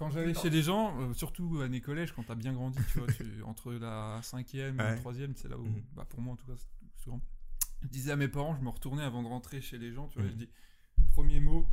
[0.00, 2.98] quand j'allais chez des gens, euh, surtout à mes collèges, quand t'as bien grandi, tu
[2.98, 5.82] vois, tu- entre la cinquième et la troisième, c'est là où, Mhm.
[5.94, 7.20] bah, pour moi en tout cas, c'est souvent.
[7.82, 10.14] Je disais à mes parents, je me retournais avant de rentrer chez les gens, tu
[10.18, 10.30] vois, Mhm.
[10.32, 10.48] je dis,
[11.10, 11.66] premier mot,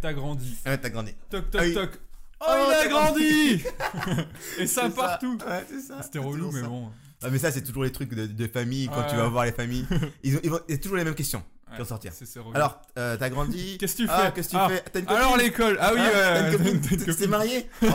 [0.00, 0.56] t'as grandi.
[0.66, 1.14] Ouais, t'as grandi.
[1.30, 1.74] Toc toc Ah oui.
[1.74, 2.00] toc.
[2.42, 3.62] Oh, Oh, il a grandi
[4.58, 6.02] Et ça partout Ouais, c'est ça.
[6.02, 6.68] C'était relou, mais ça.
[6.68, 6.90] bon.
[7.22, 9.52] Ah, mais ça, c'est toujours les trucs de, de famille quand tu vas voir les
[9.52, 9.86] familles.
[10.22, 12.12] Ils ont, ils vont- toujours les mêmes questions qui vont sortir.
[12.54, 13.76] Alors, euh, t'as grandi.
[13.80, 15.78] qu'est-ce que tu fais Ah, qu'est-ce que tu Ah, fais T'as une copine Alors l'école
[15.80, 17.88] Ah oui, Hein, ouais, T'es marié Oh.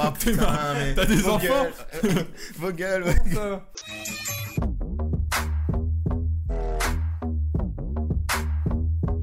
[0.96, 1.68] T'as des enfants.
[2.57, 3.16] Vos gueules, ouais.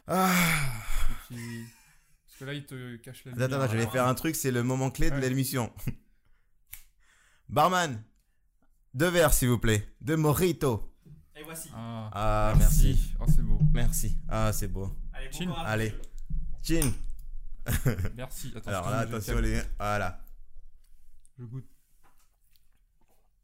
[0.06, 0.30] Ah.
[1.28, 4.50] Parce que là, il te cache la Attends, attends, je vais faire un truc, c'est
[4.50, 5.72] le moment clé de l'émission.
[7.48, 8.02] Barman,
[8.94, 10.91] deux verres s'il vous plaît, de mojito.
[11.52, 11.68] Voici.
[11.74, 13.12] Ah, Ah, merci.
[13.20, 13.58] Oh, c'est beau.
[13.74, 14.16] Merci.
[14.26, 14.90] Ah, c'est beau.
[15.12, 15.52] Allez, bon Chin.
[15.66, 15.94] Allez.
[16.62, 16.92] Chin.
[18.16, 18.52] Merci.
[18.56, 19.60] Attends, Alors là, attention, les.
[19.78, 20.18] Voilà.
[21.38, 21.66] Je goûte.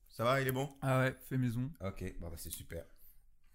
[0.08, 0.70] Ça va, il est bon?
[0.80, 1.70] Ah ouais, fait maison.
[1.84, 2.82] Ok, bon, bah, c'est super.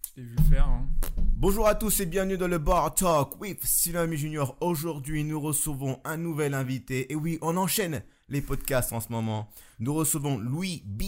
[0.06, 0.68] Je t'ai vu faire.
[0.68, 0.86] Hein.
[1.18, 4.56] Bonjour à tous et bienvenue dans le Bar Talk with Silami Junior.
[4.60, 7.10] Aujourd'hui, nous recevons un nouvel invité.
[7.12, 9.50] Et oui, on enchaîne les podcasts en ce moment.
[9.80, 11.02] Nous recevons Louis B,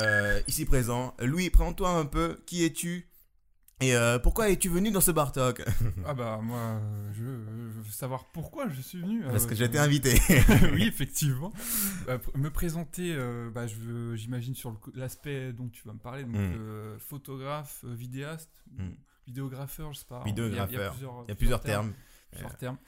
[0.00, 1.14] euh, ici présent.
[1.20, 2.40] Louis, présente-toi un peu.
[2.46, 3.08] Qui es-tu?
[3.80, 5.60] Et euh, pourquoi es-tu venu dans ce Bar Talk
[6.06, 7.24] Ah bah moi, euh, je,
[7.74, 9.22] je veux savoir pourquoi je suis venu.
[9.24, 10.14] Parce euh, que j'ai été invité.
[10.72, 11.52] oui, effectivement.
[12.06, 13.16] Bah, me présenter,
[13.52, 13.66] bah,
[14.14, 16.54] j'imagine sur l'aspect dont tu vas me parler, donc Mm.
[16.58, 18.90] euh, photographe, vidéaste, Mm.
[19.26, 20.22] vidéographeur, je sais pas.
[20.26, 20.92] Il y a- Vidéographeur.
[20.92, 21.92] plusieurs, Il y a plusieurs termes.
[22.32, 22.78] Plusieurs termes.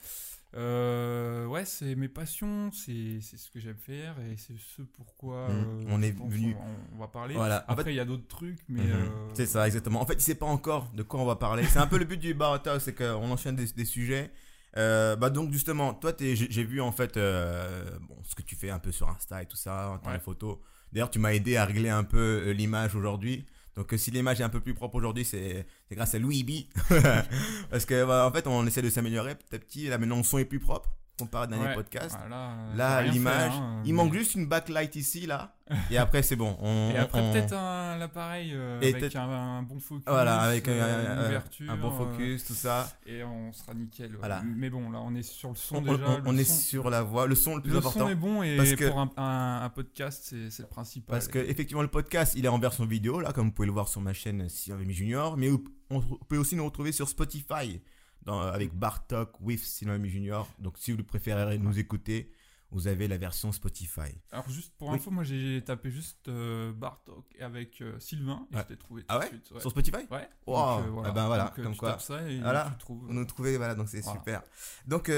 [0.57, 5.49] Euh, ouais, c'est mes passions, c'est c'est ce que j'aime faire et c'est ce pourquoi
[5.49, 5.51] Mm.
[5.51, 7.35] euh, On est venu- On, on va parler.
[7.35, 7.65] Voilà.
[7.67, 8.83] Après, fait- il y a d'autres trucs, mais.
[8.83, 8.91] Mhm.
[8.93, 10.01] euh, C'est ça, exactement.
[10.01, 11.63] En fait, il sait pas encore de quoi on va parler.
[11.65, 14.31] C'est un peu le but du Bar c'est qu'on enchaîne des, des sujets.
[14.75, 18.79] Bah donc justement, toi, t'es- j'ai vu en fait bon, ce que tu fais un
[18.79, 20.19] peu sur Insta et tout ça, en termes Ouais.
[20.19, 20.57] de photos.
[20.93, 23.45] D'ailleurs, tu m'as aidé à régler un peu l'image aujourd'hui.
[23.75, 26.51] Donc euh, si l'image est un peu plus propre aujourd'hui, c'est grâce à Louis B.
[27.69, 29.87] Parce que bah, en fait, on essaie de s'améliorer petit à petit.
[29.87, 31.73] Là maintenant, le son est plus propre comparé au dernier ouais.
[31.75, 32.15] podcast.
[32.19, 35.53] Voilà, euh, Là, l'image, hein, il mais- manque juste une backlight ici, là.
[35.89, 36.55] Et après, c'est bon.
[36.61, 40.03] On, Et après, on- peut-être un l'appareil euh, avec un, un bon focus.
[40.07, 41.71] Voilà, avec euh, un, une un- ouverture.
[41.71, 42.87] un bon euh, focus, tout ça.
[43.07, 44.11] et on sera nickel.
[44.11, 44.17] ouais.
[44.19, 44.43] Voilà.
[44.45, 45.93] Mais bon, là, on est sur le son On, déjà.
[45.93, 48.01] on- le on est son- sur la voie, le son le plus le important.
[48.01, 51.11] son est bon et Parce que- pour un, un- un podcast, c'est le principal.
[51.15, 53.73] Parce que effectivement le podcast, il est en version vidéo là, comme vous pouvez le
[53.73, 55.49] voir sur ma chaîne Silami Junior, mais
[55.89, 57.81] on peut aussi nous retrouver sur Spotify
[58.25, 60.47] dans, avec Bartok with Silami Junior.
[60.59, 62.31] Donc si vous préférez nous écouter,
[62.71, 64.19] vous avez la version Spotify.
[64.31, 64.95] Alors, juste pour Oui.
[64.95, 69.07] info, moi j'ai tapé juste euh, Bartok avec euh, Sylvain et je t'ai trouvé tout
[69.09, 69.27] Ah de ouais?
[69.29, 69.51] suite.
[69.51, 69.59] Ouais.
[69.61, 69.97] Sur Spotify?
[70.11, 70.27] Ouais.
[70.47, 70.81] Wow.
[70.81, 71.91] Donc, Ah ben voilà, Donc, euh, comme tu quoi.
[71.91, 72.69] tapes ça et Voilà.
[72.71, 73.05] tu trouves.
[73.05, 74.19] Vous nous trouvez voilà, donc c'est Voilà.
[74.19, 74.41] super.
[74.87, 75.09] Donc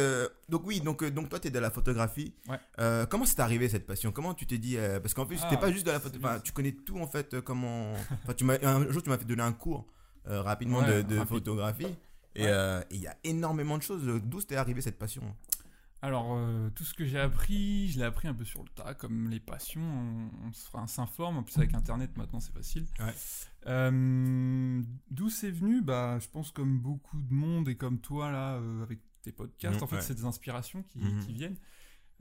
[0.50, 2.36] donc oui, donc donc toi tu es de la photographie.
[2.48, 2.60] Ouais.
[3.10, 4.12] Comment c'est arrivé cette passion?
[4.12, 6.40] Comment tu t'es dit parce qu'en plus Ah, c'était pas juste de la photo, enfin
[6.42, 9.42] tu connais tout en fait comment enfin tu m'as un jour tu m'as fait donner
[9.44, 9.88] un cours
[10.26, 11.30] rapidement Ouais, de, de rapide.
[11.30, 11.96] photographie
[12.38, 12.50] et Ouais.
[12.52, 15.24] euh, et il y a énormément de choses d'où c'était arrivé cette passion.
[16.04, 18.94] Alors, euh, tout ce que j'ai appris, je l'ai appris un peu sur le tas,
[18.94, 19.82] comme les passions.
[20.74, 21.38] On, s'informe.
[21.38, 22.86] En plus, avec Internet, maintenant, c'est facile.
[23.00, 23.14] Ouais.
[23.66, 25.82] Euh, D'où c'est venu?
[25.82, 29.78] Bah, je pense comme beaucoup de monde et comme toi là, euh, avec tes podcasts.
[29.78, 30.02] Mhm, en fait, ouais.
[30.04, 31.26] c'est des inspirations qui, Mhm.
[31.26, 31.58] qui viennent.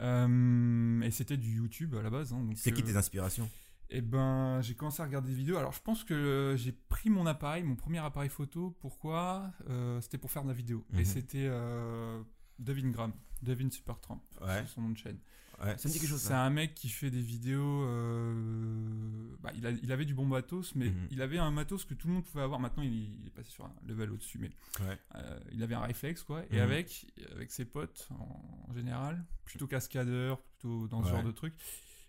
[0.00, 2.32] Euh, et c'était du YouTube à la base.
[2.32, 3.48] hein, C'est qui euh, tes inspirations?
[3.90, 5.56] Eh ben, j'ai commencé à regarder des vidéos.
[5.58, 8.76] Alors, je pense que euh, j'ai pris mon appareil, mon premier appareil photo.
[8.80, 10.84] Pourquoi Euh, C'était pour faire de la vidéo.
[10.92, 11.00] Mhm.
[11.00, 12.20] Et c'était euh,
[12.58, 14.62] Devin Graham, Devin Supertramp, Ouais.
[14.62, 15.18] c'est son nom de chaîne.
[15.62, 16.20] Ouais, ça me dit quelque chose.
[16.20, 17.84] C'est un mec qui fait des vidéos.
[17.84, 21.08] euh, bah, il, a- il avait du bon matos, mais Mhm.
[21.10, 22.60] il avait un matos que tout le monde pouvait avoir.
[22.60, 24.98] Maintenant, il, est- il est passé sur un level au-dessus, mais Ouais.
[25.14, 26.42] euh, il avait un réflexe, quoi.
[26.50, 26.62] Et Mhm.
[26.62, 31.12] avec, avec ses potes, en, en général, plutôt cascadeur, plutôt dans ce Ouais.
[31.14, 31.54] genre de truc,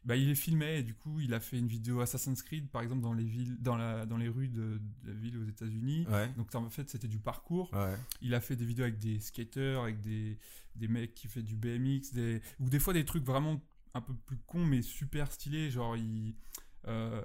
[0.05, 2.81] bah, il les filmait et du coup, il a fait une vidéo Assassin's Creed, par
[2.81, 6.05] exemple, dans les villes, dans, la, dans les rues de, de la ville aux États-Unis.
[6.09, 6.29] Ouais.
[6.37, 7.73] Donc, en fait, c'était du parcours.
[7.73, 7.95] Ouais.
[8.21, 10.37] Il a fait des vidéos avec des skaters, avec des,
[10.75, 13.61] des mecs qui fait du BMX, des, ou des fois des trucs vraiment
[13.93, 15.69] un peu plus cons mais super stylés.
[15.71, 16.35] Genre, il,
[16.87, 17.21] euh,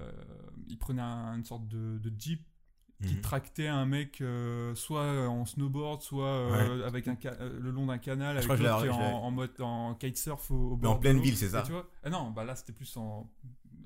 [0.67, 2.45] il prenait un- une sorte de, de jeep
[3.05, 3.21] qui Mhm.
[3.21, 7.99] tractait un mec euh, soit en snowboard, soit euh, avec un euh, le long d'un
[7.99, 10.93] canal, avec que je l'autre qui est en, en mode en kitesurf au, au bord
[10.93, 13.29] en pleine ville, c'est ça Et tu vois ah non, bah là c'était plus en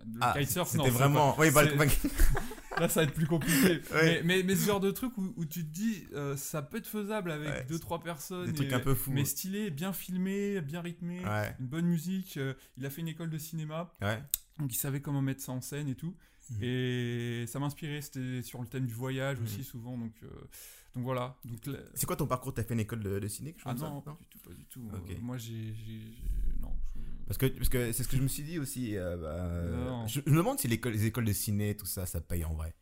[0.07, 1.33] le Ah, kitesurf, c'était vraiment.
[1.33, 1.63] pas- Oui, bah,
[2.79, 3.81] Là, ça va être plus compliqué.
[3.95, 6.77] Mais, mais, mais ce genre de truc où, où tu te dis, euh, ça peut
[6.77, 8.45] être faisable avec Ouais, deux, trois personnes.
[8.45, 9.13] des trucs un peu fous.
[9.13, 11.57] Mais stylé, bien filmé, bien rythmé, Ouais.
[11.59, 12.37] une bonne musique.
[12.37, 14.23] euh, il a fait une école de cinéma, Ouais.
[14.59, 16.15] Donc il savait comment mettre ça en scène et tout.
[16.51, 16.59] Mhm.
[16.63, 19.99] Et ça m'inspirait, c'était sur le thème du voyage aussi, souvent.
[19.99, 20.29] Donc, euh,
[20.95, 21.37] donc voilà.
[21.45, 21.59] Donc,
[21.95, 22.55] C'est quoi ton parcours?
[22.55, 24.65] T'as fait une école de, de ciné ah ça non, pas du tout, pas du
[24.67, 24.89] tout.
[24.95, 25.75] Euh, moi, j'ai.
[26.61, 26.73] Non.
[26.95, 28.97] je- Parce que parce que c'est ce que je me suis dit aussi.
[28.97, 30.77] euh, bah, je, je me demande si les
[31.07, 32.75] écoles de ciné, tout ça, ça paye en vrai.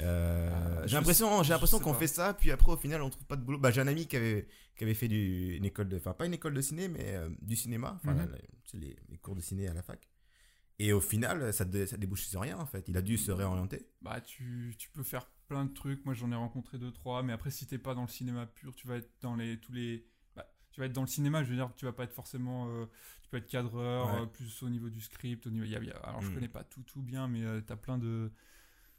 [0.00, 0.50] Euh,
[0.82, 3.36] Ah, j'ai l'impression, j'ai l'impression qu'on fait ça, puis après au final on trouve pas
[3.36, 3.58] de boulot.
[3.58, 6.24] Bah, j'ai un ami qui avait, qui avait fait du, une école de, enfin pas
[6.24, 8.16] une école de ciné, mais euh, du cinéma, enfin
[8.64, 10.08] c'est les, les cours de ciné à la fac.
[10.78, 12.88] Et au final, ça, dé- ça débouche sur rien en fait.
[12.88, 13.86] Il a dû se réorienter.
[14.00, 16.04] Bah, tu, tu peux faire plein de trucs.
[16.04, 17.22] Moi, j'en ai rencontré deux, trois.
[17.22, 19.72] Mais après, si t'es pas dans le cinéma pur, tu vas être dans les, tous
[19.72, 20.04] les.
[20.34, 22.68] bah, tu vas être dans le cinéma, je veux dire, tu vas pas être forcément.
[22.68, 22.86] euh,
[23.22, 24.22] tu peux être cadreur, Ouais.
[24.22, 25.46] euh, plus au niveau du script.
[25.46, 26.34] Au niveau, y a- y a- alors, je Mm.
[26.34, 28.32] connais pas tout, tout bien, mais euh, t'as plein de.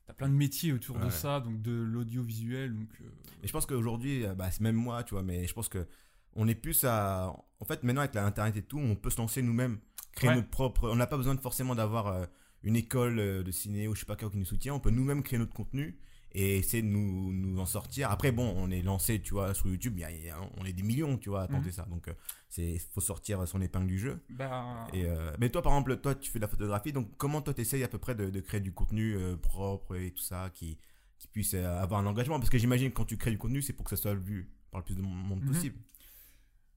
[0.06, 2.76] T'as plein de métiers autour de ça, donc de l'audiovisuel.
[2.76, 3.06] Donc, euh,
[3.42, 5.88] Et je pense qu'aujourd'hui, bah, c'est même moi, tu vois, mais je pense que
[6.34, 7.34] on est plus à.
[7.60, 9.80] En fait, maintenant avec l'internet et tout, on peut se lancer nous-mêmes,
[10.14, 10.36] créer Ouais.
[10.38, 10.90] notre propre.
[10.90, 12.26] On n'a pas besoin de forcément d'avoir euh,
[12.64, 14.74] une école euh, de ciné ou je sais pas quoi qui nous soutient.
[14.74, 15.98] On peut nous-mêmes créer notre contenu
[16.36, 18.10] et essayer de nous, nous en sortir.
[18.10, 20.66] Après, bon, on est lancé, tu vois, sur YouTube, y a- il y a- on
[20.66, 21.72] est des millions, tu vois, à tenter Mhm.
[21.74, 21.86] ça.
[21.86, 22.14] Donc, euh,
[22.50, 24.20] c'est faut sortir son épingle du jeu.
[24.30, 27.42] bah, Et, euh, mais toi, par exemple, toi, tu fais de la photographie, donc comment
[27.44, 30.50] toi, t'essayes à peu près de, de créer du contenu euh, propre et tout ça,
[30.56, 30.80] qui,
[31.20, 32.40] qui puisse avoir un engagement?
[32.40, 34.52] Parce que j'imagine que quand tu crées du contenu, c'est pour que ça soit vu
[34.72, 35.48] par le plus de monde Mhm.
[35.52, 35.76] possible.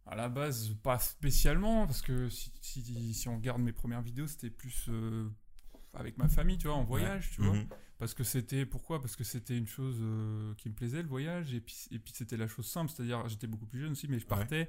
[0.06, 4.28] À la base, pas spécialement, parce que si, si, si on regarde mes premières vidéos,
[4.28, 5.28] c'était plus euh,
[5.94, 7.54] avec ma famille, tu vois, en voyage, tu vois.
[7.56, 7.66] Mhm.
[7.98, 8.66] Parce que c'était.
[8.66, 9.00] Pourquoi?
[9.00, 12.12] Parce que c'était une chose euh, qui me plaisait, le voyage, et puis, et puis
[12.14, 14.68] c'était la chose simple, c'est-à-dire, j'étais beaucoup plus jeune aussi, mais je partais,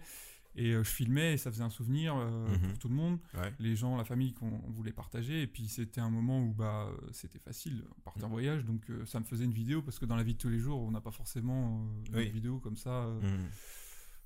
[0.56, 2.70] et euh, je filmais, et ça faisait un souvenir Mhm.
[2.70, 3.54] pour tout le monde, Ouais.
[3.60, 7.38] les gens, la famille qu'on voulait partager, et puis c'était un moment où bah, c'était
[7.40, 10.24] facile, on partait en voyage, donc ça me faisait une vidéo, parce que dans la
[10.24, 12.26] vie de tous les jours, on n'a pas forcément Oui.
[12.26, 13.08] une vidéo comme ça.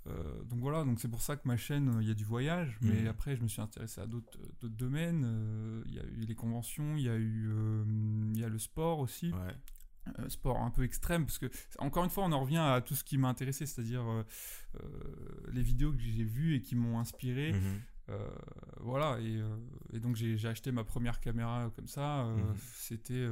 [0.07, 2.23] Euh, donc voilà, donc c'est pour ça que ma chaîne, euh, il y a du
[2.25, 3.07] voyage, mais Mhm.
[3.07, 5.83] après je me suis intéressé à d'autres euh, domaines.
[5.85, 7.49] Il y a eu les conventions, il y a eu
[8.33, 9.55] il y a le sport aussi, Ouais.
[10.19, 11.45] euh, sport un peu extrême, parce que
[11.77, 14.23] encore une fois on en revient à tout ce qui m'a intéressé, c'est-à-dire euh,
[14.81, 17.53] euh, les vidéos que j'ai vues et qui m'ont inspiré.
[17.53, 17.61] Mhm.
[18.09, 18.29] Euh,
[18.79, 19.39] voilà, et,
[19.93, 22.55] et donc j'ai acheté ma première caméra comme ça, Mhm.
[22.75, 23.25] c'était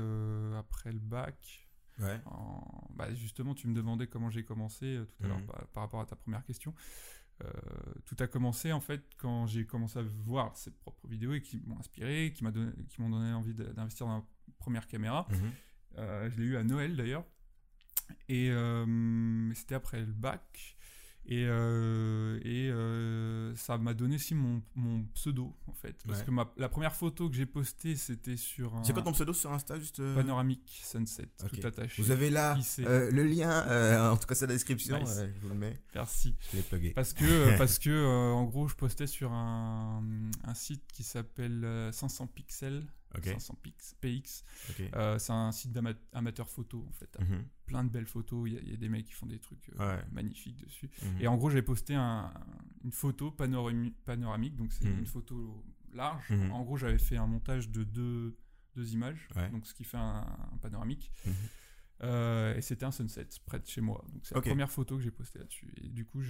[0.58, 1.66] après le bac.
[2.00, 2.20] Ouais.
[2.26, 5.46] En- bah, justement, tu me demandais comment j'ai commencé euh, tout à l'heure Mhm.
[5.46, 6.74] par, par rapport à ta première question.
[7.44, 7.50] Euh,
[8.06, 11.62] tout a commencé en fait quand j'ai commencé à voir ces propres vidéos et qui
[11.66, 14.24] m'ont inspiré, qui m'a donné, qui m'ont donné envie d'investir dans la
[14.58, 15.26] première caméra.
[15.30, 15.52] Mhm.
[16.00, 17.24] Euh, je l'ai eu à Noël d'ailleurs.
[18.28, 20.78] Et euh, c'était après le bac.
[21.32, 25.96] Et, euh, et euh, ça m'a donné aussi mon, mon pseudo en fait.
[26.08, 26.26] Parce Ouais.
[26.26, 29.32] que ma, la première photo que j'ai postée c'était sur un C'est quoi ton pseudo
[29.34, 32.02] sur Insta juste euh, panoramique sunset, tout attaché.
[32.02, 35.22] Vous avez là euh, le lien, en tout cas c'est la description, Nice.
[35.36, 36.36] je vous le mets, Merci.
[36.52, 36.92] je l'ai plugué.
[36.94, 40.04] Parce que, parce que en gros, je postais sur un,
[40.44, 42.84] un site qui s'appelle euh, 500 pixels.
[43.18, 44.44] Ok, 500 pix, PX.
[44.96, 47.18] Euh, c'est un site d'amateur photo, en fait.
[47.20, 47.46] Mhm.
[47.66, 48.48] plein de belles photos.
[48.50, 50.04] Il y, a- il y a des mecs qui font des trucs euh, Ouais.
[50.12, 50.90] magnifiques dessus.
[51.04, 51.22] Mhm.
[51.22, 52.34] Et en gros, j'ai posté un-
[52.84, 54.56] une photo panorami- panoramique.
[54.56, 55.00] Donc, c'est Mhm.
[55.00, 55.64] une photo
[55.94, 56.32] large.
[56.52, 58.38] En gros, j'avais fait un montage de deux,
[58.76, 59.28] deux images.
[59.36, 59.50] Ouais.
[59.52, 61.12] Donc, ce qui fait un, un panoramique.
[62.02, 64.04] Euh, et c'était un sunset près de chez moi.
[64.14, 65.74] Donc c'est la première photo que j'ai postée là-dessus.
[65.84, 66.22] Et du coup,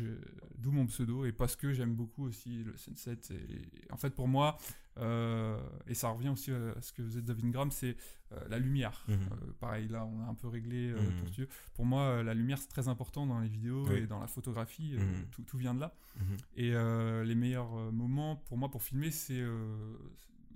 [0.57, 1.25] d'où mon pseudo.
[1.25, 3.19] Et parce que j'aime beaucoup aussi le sunset.
[3.31, 4.57] Et en fait, pour moi,
[4.98, 7.95] euh, et ça revient aussi à ce que faisait David Graham, c'est
[8.31, 9.06] euh, la lumière.
[9.07, 9.54] Mhm.
[9.60, 11.18] Pareil, là, on a un peu réglé euh, Mhm.
[11.18, 11.48] pour Dieu.
[11.75, 14.00] Pour moi, la lumière, c'est très important dans les vidéos Oui.
[14.00, 14.95] et dans la photographie.
[14.98, 15.25] Mhm.
[15.31, 15.94] tout, tout vient de là.
[16.18, 16.38] Mhm.
[16.56, 16.71] Et
[17.25, 19.44] les meilleurs moments pour moi pour filmer, c'est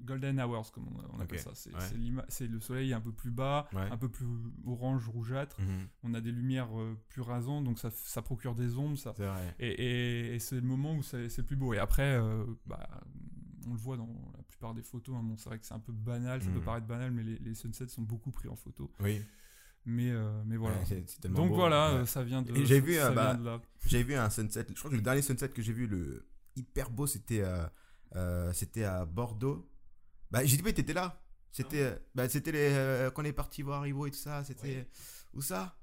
[0.04, 1.52] golden hours, comme on, on appelle ça.
[1.56, 2.48] C'est ouais.
[2.48, 3.82] le soleil un peu plus bas, Ouais.
[3.92, 4.26] un peu plus
[4.66, 5.60] orange, rougeâtre.
[5.62, 5.88] Mhm.
[6.04, 8.98] On a des lumières euh, plus rasantes, donc ça, ça procure des ombres.
[8.98, 9.12] Ça.
[9.14, 9.56] Vrai.
[9.60, 11.74] Et, et- et c'est le moment où c'est le plus beau.
[11.74, 12.88] Et après, euh, bah,
[13.68, 15.16] on le voit dans la plupart des photos.
[15.18, 15.24] hein.
[15.24, 16.56] Bon, c'est vrai que c'est un peu banal, ça Mhm.
[16.56, 18.92] peut paraître banal, mais les, les sunsets sont beaucoup pris en photo.
[19.00, 19.22] Oui.
[19.86, 20.78] Mais, euh, mais voilà.
[20.90, 21.56] Ouais, donc beau.
[21.56, 23.38] voilà, ça vient de, j'ai vu, bah.
[23.86, 24.66] J'ai vu un sunset.
[24.70, 27.44] Je crois que le dernier sunset que j'ai vu, le hyper beau, c'était
[28.54, 29.70] c'était à Bordeaux.
[30.34, 31.22] Bah, j'ai dit, mais t'étais là.
[31.52, 34.44] C'était euh, bah, c'était les euh, quand on est parti voir Ivo et tout ça.
[34.44, 34.88] C'était
[35.34, 35.78] où ça?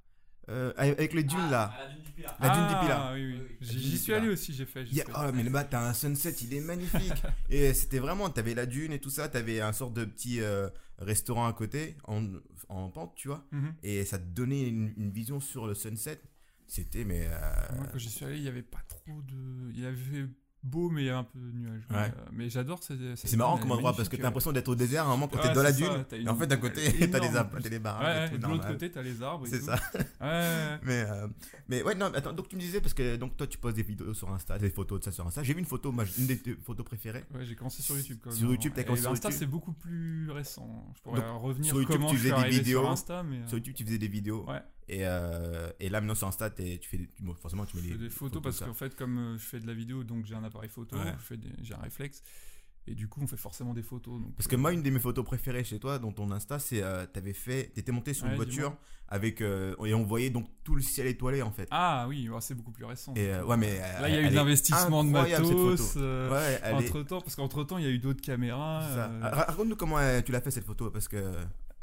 [0.48, 1.72] Euh, avec avec le dune là.
[1.78, 2.36] La dune du Pilat.
[2.40, 3.56] La dune du Ah, oui, oui.
[3.60, 4.84] J'y suis allé aussi, j'ai fait.
[4.84, 7.12] j'y Il y a- suis oh, mais là-bas, t'as un sunset, il est magnifique.
[7.48, 10.68] et c'était vraiment, t'avais la dune et tout ça, t'avais un sort de petit euh,
[10.98, 12.26] restaurant à côté, en,
[12.68, 13.46] en pente, tu vois.
[13.52, 13.74] Mhm.
[13.84, 16.20] Et ça te donnait une, une vision sur le sunset.
[16.66, 17.26] C'était, mais.
[17.28, 19.70] euh, Moi, quand j'y suis allé, il n'y avait pas trop de.
[19.72, 20.26] Il y avait
[20.62, 21.82] beau, mais il y avait un peu de nuages.
[21.90, 21.96] Ouais.
[21.96, 22.98] Euh, mais j'adore cette.
[23.16, 25.28] cette C'est marrant comme endroit parce que t'as l'impression d'être au désert à un moment
[25.28, 26.04] quand Ouais, t'es dans la ça, dune.
[26.24, 27.62] Et en fait, d'un côté, t'as ab- plus.
[27.62, 29.46] t'as Ouais, baraques ouais, et de l'autre côté, t'as les arbres.
[29.48, 29.76] C'est ça.
[30.20, 31.26] Mais, euh,
[31.68, 33.82] mais ouais, non, attends, donc tu me disais, parce que donc toi tu poses des
[33.82, 35.42] vidéos sur Insta, des photos de ça sur Insta.
[35.42, 37.24] J'ai vu une photo, moi, une des photos préférées.
[37.34, 37.44] ouais.
[37.44, 38.38] J'ai commencé sur YouTube quand même.
[38.38, 40.92] Sur YouTube, t'as commencé sur Insta, c'est beaucoup plus récent.
[40.96, 42.80] Je pourrais revenir sur YouTube, tu faisais des vidéos.
[42.82, 43.36] sur Insta, mais.
[43.38, 44.44] euh, Sur YouTube, tu faisais des vidéos.
[44.48, 44.60] Ouais.
[44.92, 47.92] Et, euh, et là, maintenant sur Insta, tu fais bon, forcément, tu mets Je des,
[47.94, 50.34] fais des photos parce qu'en fait, comme euh, je fais de la vidéo, donc j'ai
[50.34, 51.14] un appareil photo, Ouais.
[51.62, 52.22] j'ai un réflexe.
[52.88, 54.20] Et du coup, on fait forcément des photos.
[54.20, 56.82] Donc, Parce que moi, une de mes photos préférées chez toi, dans ton Insta, c'est
[56.82, 58.74] euh, t'avais fait, t'étais monté sur une voiture
[59.06, 61.68] avec euh, et on voyait donc tout le ciel étoilé en fait.
[61.70, 63.12] Ah oui, ouais, c'est beaucoup plus récent.
[63.14, 65.94] Et euh, ouais, mais euh, Là, il y a eu de est l'investissement de matos.
[65.98, 68.82] euh, Ouais, entre temps, parce qu'entre temps, il y a eu d'autres caméras.
[68.92, 71.32] c'est euh, Raconte-nous comment euh, tu l'as fait cette photo parce que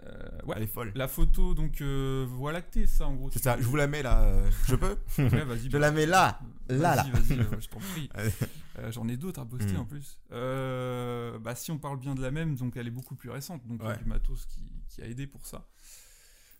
[0.04, 0.56] euh, ouais.
[0.58, 0.92] elle est folle.
[0.96, 3.30] La photo, donc, euh, Voie lactée, ça, en gros.
[3.32, 3.58] C'est ça.
[3.60, 4.24] Je vous la mets là.
[4.24, 5.70] euh, Je peux Ouais, vas-y.
[5.72, 6.40] Je la mets là.
[6.70, 7.04] Là, là.
[7.04, 8.10] Vas-y, vas-y, euh, je t'en prie.
[8.14, 8.32] Allez.
[8.80, 9.78] Euh, J'en ai d'autres à poster Mm.
[9.80, 10.20] en plus.
[10.32, 13.66] Euh, bah, si on parle bien de la même, donc elle est beaucoup plus récente.
[13.68, 13.98] Donc il y a Ouais.
[13.98, 15.68] du matos qui, qui a aidé pour ça.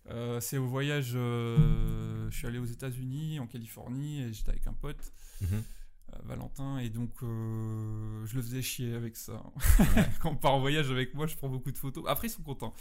[0.10, 1.12] Euh, c'est au voyage.
[1.16, 5.48] euh, je suis allé aux États-Unis, en Californie, et j'étais avec un pote, Mhm.
[5.52, 9.44] euh, Valentin, et donc euh, je le faisais chier avec ça.
[10.22, 12.06] Quand on part en voyage avec moi, je prends beaucoup de photos.
[12.08, 12.74] Après, ils sont contents.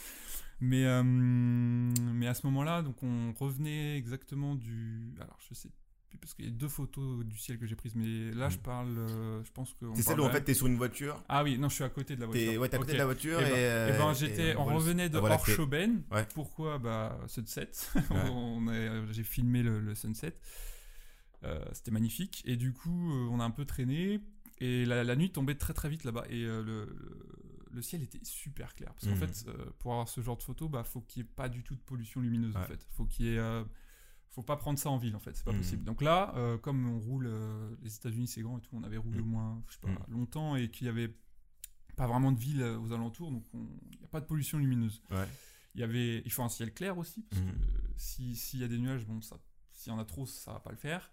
[0.60, 5.14] Mais, euh, mais à ce moment-là, donc on revenait exactement du.
[5.20, 5.68] Alors, je sais
[6.08, 8.56] plus, parce qu'il y a deux photos du ciel que j'ai prises, mais là, je
[8.56, 8.60] Mm.
[8.62, 8.96] parle.
[8.98, 9.84] euh, je pense que.
[9.94, 11.22] C'est celle où en fait t'es sur une voiture.
[11.28, 12.52] Ah oui, non, je suis à côté de la voiture.
[12.52, 12.94] T'es ouais, t'es à côté Ok.
[12.94, 13.50] de la voiture Eh et.
[13.50, 16.02] ben, euh, eh ben, et j'étais, on revenait de voilà, c'est- Orchoben.
[16.10, 16.26] Ouais.
[16.34, 16.78] Pourquoi?
[16.78, 17.70] Bah, Sunset.
[18.32, 18.66] On
[19.12, 20.34] j'ai filmé le, le sunset.
[21.44, 22.42] Euh, c'était magnifique.
[22.46, 24.20] Et du coup, euh, on a un peu traîné.
[24.58, 26.24] Et la, la nuit tombait très très vite là-bas.
[26.30, 26.96] Et euh, le,
[27.76, 28.92] le- ciel était super clair.
[28.94, 29.28] Parce qu'en Mhm.
[29.28, 31.62] fait, euh, pour avoir ce genre de photo, bah, faut qu'il n'y ait pas du
[31.62, 32.56] tout de pollution lumineuse.
[32.56, 32.66] En Ouais.
[32.66, 32.86] fait.
[32.90, 33.38] Faut qu'il ait.
[33.38, 33.64] euh,
[34.30, 35.58] faut pas prendre ça en ville en fait, c'est pas Mhm.
[35.58, 35.84] possible.
[35.84, 38.98] Donc là, euh, comme on roule, euh, les États-Unis c'est grand et tout, on avait
[38.98, 39.24] roulé Mhm.
[39.24, 41.14] au moins, je sais pas, longtemps et qu'il y avait
[41.96, 45.00] pas vraiment de ville aux alentours, donc on- il n'y a pas de pollution lumineuse.
[45.10, 45.26] Ouais.
[45.74, 47.48] Il y avait, il faut un ciel clair aussi, parce que
[47.96, 49.38] si s'il y a des nuages, bon, ça,
[49.72, 51.10] s'il y en a trop, ça va pas le faire.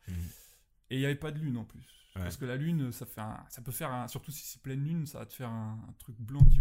[0.90, 2.22] Et il n'y avait pas de lune en plus, Ouais.
[2.24, 4.84] parce que la lune, ça fait, un- ça peut faire, un- surtout si c'est pleine
[4.84, 6.60] lune, ça va te faire un, un truc blanc qui,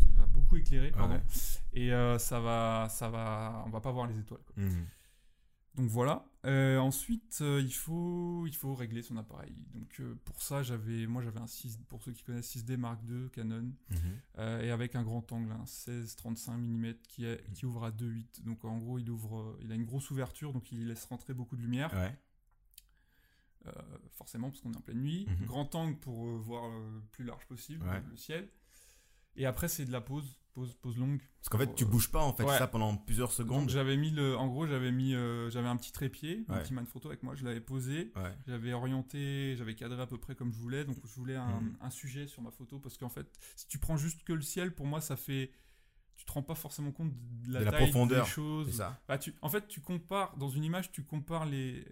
[0.00, 1.14] qui va beaucoup éclairer, pardon.
[1.14, 1.22] Ouais.
[1.74, 4.42] Et euh, ça va, ça va, on va pas voir les étoiles.
[4.42, 4.54] quoi.
[4.64, 4.86] Mhm.
[5.76, 6.26] Donc voilà.
[6.46, 9.54] Euh, ensuite, euh, il faut, il faut régler son appareil.
[9.72, 13.00] Donc euh, pour ça, j'avais, moi j'avais un 6, pour ceux qui connaissent 6D Mark
[13.08, 13.70] II Canon.
[14.38, 18.42] Euh, et avec un grand angle, un 16-35 mm qui, est- qui ouvre à 2.8.
[18.44, 21.54] Donc en gros, il ouvre, il a une grosse ouverture, donc il laisse rentrer beaucoup
[21.56, 22.18] de lumière, Ouais.
[23.66, 23.72] Euh,
[24.12, 25.26] forcément parce qu'on est en pleine nuit.
[25.40, 25.46] Mhm.
[25.46, 28.02] Grand angle pour euh, voir euh, le plus large possible Ouais.
[28.08, 28.48] le ciel.
[29.36, 31.20] Et après, c'est de la pause, pause, pause longue.
[31.38, 32.58] Parce qu'en fait, tu bouges pas en fait ouais.
[32.58, 33.68] ça pendant plusieurs secondes.
[33.70, 36.84] j'avais mis le, en gros, j'avais mis, euh, j'avais un petit trépied, un petit man
[36.84, 38.12] photo avec moi, je l'avais posé.
[38.46, 41.76] J'avais orienté, j'avais cadré à peu près comme je voulais, donc je voulais un, Mhm.
[41.80, 44.74] un sujet sur ma photo parce qu'en fait, si tu prends juste que le ciel,
[44.74, 45.52] pour moi, ça fait,
[46.16, 48.72] tu te rends pas forcément compte de la, De la taille profondeur, des choses.
[48.76, 49.00] Ça.
[49.08, 51.86] Bah, tu, en fait, tu compares dans une image, tu compares les,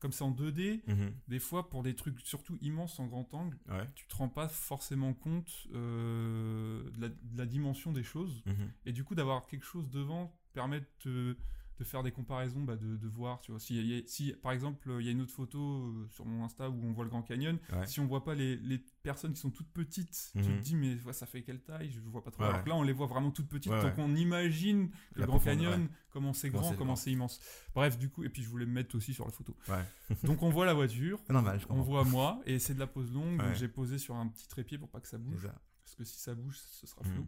[0.00, 1.12] comme c'est en 2D, Mhm.
[1.28, 3.88] des fois pour des trucs surtout immenses en grand angle, Ouais.
[3.94, 8.42] tu te rends pas forcément compte euh, de, la, de la dimension des choses.
[8.46, 8.70] Mhm.
[8.86, 11.36] Et du coup, d'avoir quelque chose devant permet de, te-
[11.78, 13.58] de faire des comparaisons, bah, de, de voir, tu vois.
[13.58, 16.24] Si, il y a- si, par exemple, il y a une autre photo euh, sur
[16.24, 17.86] mon Insta où on voit le Grand Canyon, Ouais.
[17.86, 20.44] si on voit pas les, les personnes qui sont toutes petites, tu Mhm.
[20.44, 21.90] te dis, mais ouais, ça fait quelle taille?
[21.90, 22.42] Je vois pas trop.
[22.44, 22.48] Ouais.
[22.48, 25.40] Alors que là, on les voit vraiment toutes petites, donc on imagine le La Grand
[25.40, 27.40] Canyon, comment c'est grand, comment c'est immense.
[27.74, 29.56] Bref, du coup, et puis je voulais me mettre aussi sur la photo.
[30.22, 31.20] Donc on voit la voiture.
[31.28, 34.28] Normal, je On voit moi, et c'est de la pose longue, j'ai posé sur un
[34.28, 35.48] petit trépied pour pas que ça bouge.
[35.82, 37.12] Parce que si ça bouge, ce sera Mhm.
[37.12, 37.26] flou.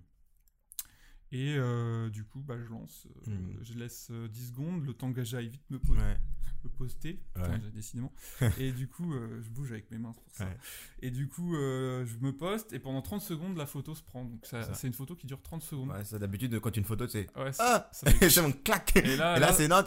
[1.32, 3.58] Et euh, du coup, bah, je lance, euh, Mhm.
[3.62, 6.16] je laisse euh, 10 secondes, le temps que j'aille vite me, Ouais.
[6.64, 7.58] me poster, Ouais.
[7.74, 8.12] Décidément.
[8.60, 10.44] et du coup, euh, je bouge avec mes mains pour ça.
[10.44, 10.56] Ouais.
[11.02, 14.24] Et du coup, euh, je me poste, et pendant 30 secondes, la photo se prend.
[14.24, 14.74] Donc ça- Ça.
[14.74, 15.90] c'est une photo qui dure 30 secondes.
[15.90, 18.28] Ouais, ça d'habitude quand une photo, c'est ah, ça fait-
[18.64, 18.96] clac.
[18.96, 19.82] Et là, là, là- c'est non.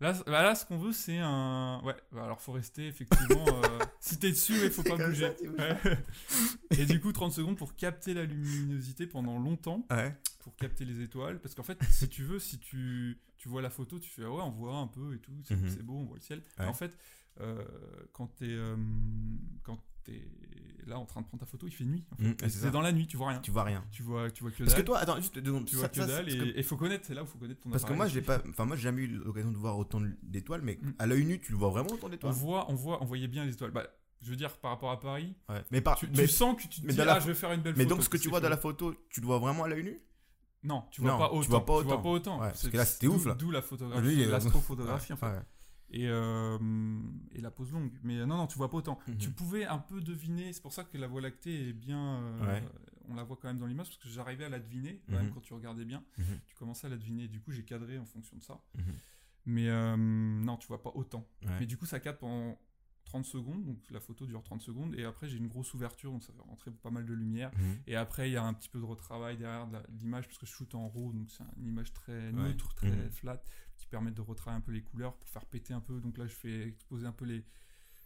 [0.00, 1.80] Là, bah là, ce qu'on veut, c'est un.
[1.84, 3.44] Ouais, bah alors faut rester effectivement.
[3.48, 5.32] euh, Si t'es dessus, il faut pas bouger.
[5.38, 5.98] ça, Ouais.
[6.78, 10.14] Et du coup, 30 secondes pour capter la luminosité pendant longtemps, Ouais.
[10.40, 11.38] pour capter les étoiles.
[11.40, 14.30] Parce qu'en fait, si tu veux, si tu, tu vois la photo, tu fais ah
[14.30, 15.82] ouais, on voit un peu et tout, c'est Mhm.
[15.82, 16.42] beau, on voit le ciel.
[16.58, 16.66] Ouais.
[16.66, 16.92] En fait,
[17.40, 17.64] euh,
[18.12, 18.76] quand t'es euh,
[19.62, 20.22] quand t'es
[20.86, 22.04] là en train de prendre ta photo, il fait nuit.
[22.12, 22.44] en fait.
[22.46, 23.40] Et c'est dans la nuit, tu vois rien.
[23.40, 23.82] Tu vois rien.
[23.90, 24.84] Tu vois, tu vois que Parce que dalle.
[24.84, 25.64] toi, attends, juste secondes.
[25.64, 27.38] tu ça- vois que ça, dalle et que- faut connaître, c'est là où il faut
[27.38, 28.26] connaître ton Parce que appareil moi, je l'ai aussi.
[28.42, 28.50] pas.
[28.50, 30.92] Enfin, moi, j'ai jamais eu l'occasion de voir autant d'étoiles, mais Mm.
[30.98, 32.32] à l'œil nu, tu le vois vraiment autant On d'étoiles.
[32.34, 33.70] voit, on voit, on voyait bien les étoiles.
[33.70, 33.86] Bah,
[34.20, 35.62] je veux dire, par rapport à Paris, Ouais.
[35.70, 35.96] Mais par.
[35.96, 37.62] tu, tu mais, sens que tu te mais dis, la ah, je vais faire une
[37.62, 37.94] belle mais photo.
[37.96, 40.00] donc, ce que tu vois dans la photo, tu le vois vraiment à l'œil nu?
[40.64, 41.48] Non, tu vois pas tu autant.
[41.48, 41.64] vois
[42.02, 42.38] pas autant.
[42.38, 43.34] parce que là, c'était ouf, là.
[43.34, 45.42] D'où la photographie, l'astrophotographie en fait.
[45.96, 46.58] Et, euh,
[47.34, 47.92] et la pose longue.
[48.02, 48.98] Mais euh, non, non, tu vois pas autant.
[49.06, 49.16] Mhm.
[49.18, 52.16] Tu pouvais un peu deviner, c'est pour ça que la Voie lactée est bien.
[52.20, 52.62] euh, Ouais.
[53.08, 55.18] On la voit quand même dans l'image, parce que j'arrivais à la deviner, quand Mhm.
[55.22, 56.02] même, quand tu regardais bien.
[56.18, 56.24] Mhm.
[56.46, 57.28] Tu commençais à la deviner.
[57.28, 58.60] Du coup, j'ai cadré en fonction de ça.
[59.46, 61.28] Mais euh, non, tu vois pas autant.
[61.44, 61.50] Ouais.
[61.60, 62.58] Mais du coup, ça capte pendant
[63.04, 63.62] 30 secondes.
[63.66, 64.94] Donc la photo dure 30 secondes.
[64.94, 67.50] Et après, j'ai une grosse ouverture, donc ça fait rentrer pas mal de lumière.
[67.86, 70.46] Et après, il y a un petit peu de retravail derrière de l'image, parce que
[70.46, 73.42] je shoot en RAW, donc c'est une image très neutre, très flat,
[73.76, 76.00] qui permet de retravailler un peu les couleurs pour faire péter un peu.
[76.00, 77.44] Donc là, je fais exposer un peu les,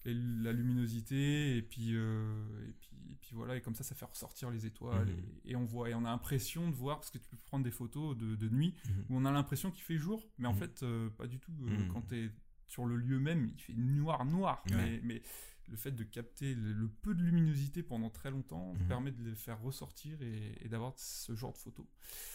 [0.05, 4.05] la luminosité et puis, euh, et puis et puis voilà et comme ça ça fait
[4.05, 5.17] ressortir les étoiles Mhm.
[5.45, 7.65] et, et on voit et on a l'impression de voir parce que tu peux prendre
[7.65, 9.05] des photos de, de nuit Mhm.
[9.09, 10.59] où on a l'impression qu'il fait jour mais en Mhm.
[10.59, 12.31] fait euh, pas du tout Euh, quand tu es
[12.67, 14.77] sur le lieu même il fait noir noir Ouais.
[14.77, 15.23] mais, mais
[15.71, 18.87] le fait de capter le, le peu de luminosité pendant très longtemps Mhm.
[18.89, 21.87] permet de les faire ressortir et, et d'avoir ce genre de photos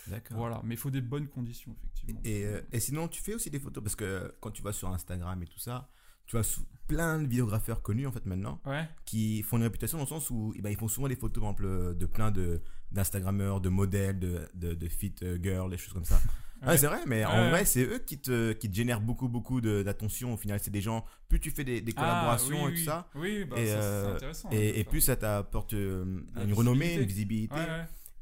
[0.07, 0.37] D'accord.
[0.37, 3.49] voilà mais il faut des bonnes conditions effectivement Et, euh, et sinon, tu fais aussi
[3.49, 5.89] des photos parce que quand tu vas sur Instagram et tout ça,
[6.25, 10.03] tu as plein de vidéographeurs connus en fait maintenant ouais qui font une réputation dans
[10.05, 12.61] le sens où eh ben, ils font souvent des photos par exemple, de plein de
[12.91, 16.21] d'instagrammeurs, de modèles, de, de, de fit euh, girls, des choses comme ça.
[16.63, 16.77] Ouais, Ouais.
[16.77, 20.33] c'est vrai, mais en vrai, c'est eux qui te, qui te génèrent beaucoup, beaucoup d'attention.
[20.33, 22.79] Au final, c'est des gens, plus tu fais des, des Ah, collaborations oui, et tout
[22.79, 22.85] oui.
[22.85, 25.73] ça, oui bah, Et, ça, euh, c'est intéressant et, de et faire plus ça t'apporte
[25.73, 27.55] euh, une renommée, une visibilité.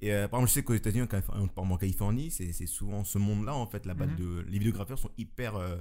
[0.04, 1.08] Et euh, par exemple, je sais qu'aux États-Unis,
[1.56, 4.16] en Californie, c'est souvent ce monde-là, en fait, là-bas, Mhm.
[4.16, 5.78] de, les vidéographeurs sont hyper euh,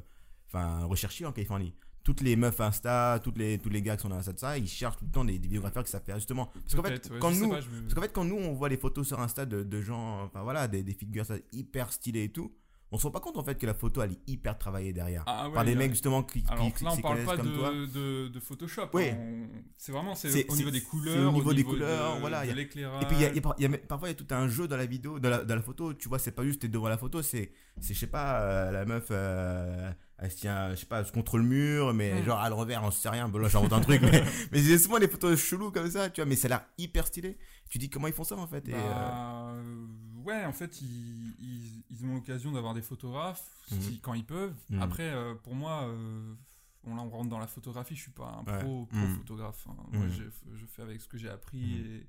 [0.53, 1.75] recherchés en Californie.
[2.03, 4.57] Toutes les meufs Insta, toutes les, tous les gars qui sont dans Insta de ça,
[4.57, 6.47] ils cherchent tout le temps des, des qui savent faire justement.
[6.47, 8.55] Parce qu'en fait, ouais, quand nous, pas, je me- parce qu'en fait, quand nous, on
[8.55, 11.93] voit les photos sur Insta de, de gens, enfin voilà, des, des figures ça, hyper
[11.93, 12.53] stylées et tout,
[12.93, 15.23] on se rend pas compte en fait que la photo, elle est hyper travaillée derrière.
[15.27, 17.71] Ah ouais, par des a- mecs justement qui, Alors qui là, on parle pas toi.
[17.73, 18.89] de, de, de Photoshop.
[18.95, 19.11] Oui.
[19.11, 22.19] hein, on- C'est vraiment c'est au niveau des c'est couleurs, au niveau des de- couleurs,
[22.19, 23.03] voilà, de il y a- l'éclairage.
[23.05, 24.87] Et puis y a- y y parfois il y a tout un jeu dans la
[24.87, 25.95] vidéo, dans la, dans la photo.
[25.95, 28.71] Tu vois, c'est pas juste t'es devant la photo, c'est, c'est je sais pas, euh,
[28.73, 29.93] la meuf, euh,
[30.23, 33.09] elle se tient, je sais pas, contre le mur, mais genre à l'envers, on sait
[33.09, 33.29] rien.
[33.29, 34.23] Bon là j'invente un truc, mais,
[34.53, 37.07] mais j'ai souvent des photos chelous comme ça, tu vois, mais ça a l'air hyper
[37.07, 37.39] stylé.
[37.71, 39.87] Tu dis comment ils font ça en fait et, euh, Bah, euh,
[40.25, 43.99] ouais, en fait, ils, ils, ils ont l'occasion d'avoir des photographes Mhm.
[44.03, 44.55] quand ils peuvent.
[44.71, 44.83] Mhm.
[44.83, 46.35] Après, euh, pour moi, euh,
[46.83, 47.95] bon, là, on rentre dans la photographie.
[47.95, 48.59] Je suis pas un Ouais.
[48.59, 49.17] pro, pro Mhm.
[49.19, 49.65] photographe.
[49.71, 49.77] hein.
[49.93, 50.31] Moi, Mhm.
[50.57, 51.87] je fais avec ce que j'ai appris Mhm.
[51.87, 52.07] et,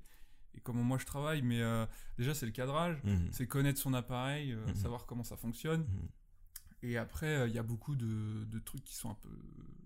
[0.58, 1.40] et comment moi je travaille.
[1.42, 1.86] Mais euh,
[2.18, 3.00] déjà, c'est le cadrage.
[3.04, 4.74] mhm, C'est connaître son appareil, euh, Mhm.
[4.74, 5.86] savoir comment ça fonctionne.
[6.82, 9.28] Et après, euh, il y a beaucoup de, de trucs qui sont un peu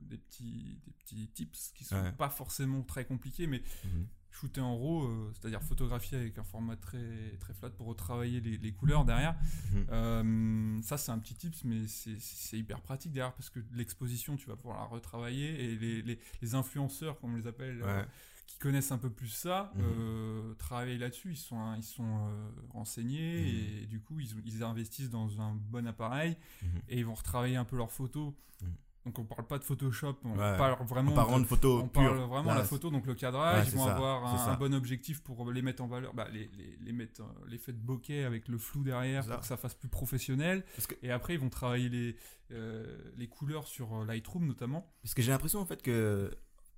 [0.02, 2.12] des petits, des petits tips qui sont Ouais.
[2.12, 4.06] pas forcément très compliqués, mais Mhm.
[4.30, 8.56] shooter en RAW, euh, c'est-à-dire photographier avec un format très, très flat pour retravailler les,
[8.58, 9.34] les couleurs derrière.
[9.72, 9.86] Mhm.
[9.90, 14.46] Euh, ça, c'est un petit tips, mais c'est- hyper pratique derrière parce que l'exposition, tu
[14.48, 18.04] vas pouvoir la retravailler et les, les, les influenceurs, comme on les appelle, euh.
[18.46, 23.40] Qui connaissent un peu plus ça, euh, travaillent là-dessus, ils sont, ils sont euh, renseignés
[23.42, 23.82] Mhm.
[23.82, 26.68] et, du coup, ils, ils investissent dans un bon appareil Mhm.
[26.88, 28.32] et ils vont retravailler un peu leurs photos.
[28.62, 28.68] Mhm.
[29.06, 30.56] Donc on parle pas de Photoshop, on Ouais.
[30.58, 33.14] parle vraiment En parlant de photos on parle vraiment là, de la photo, donc le
[33.14, 36.26] cadrage, Ouais, ils vont ça, avoir un, bon objectif pour les mettre en valeur, bah,
[36.32, 39.56] les, les, les mettre, euh, l'effet de bokeh avec le flou derrière pour que ça
[39.56, 40.64] fasse plus professionnel.
[40.88, 42.16] Que- Et après, ils vont travailler les,
[42.50, 44.92] euh, les couleurs sur euh, Lightroom notamment.
[45.02, 46.32] Parce que j'ai l'impression en fait que.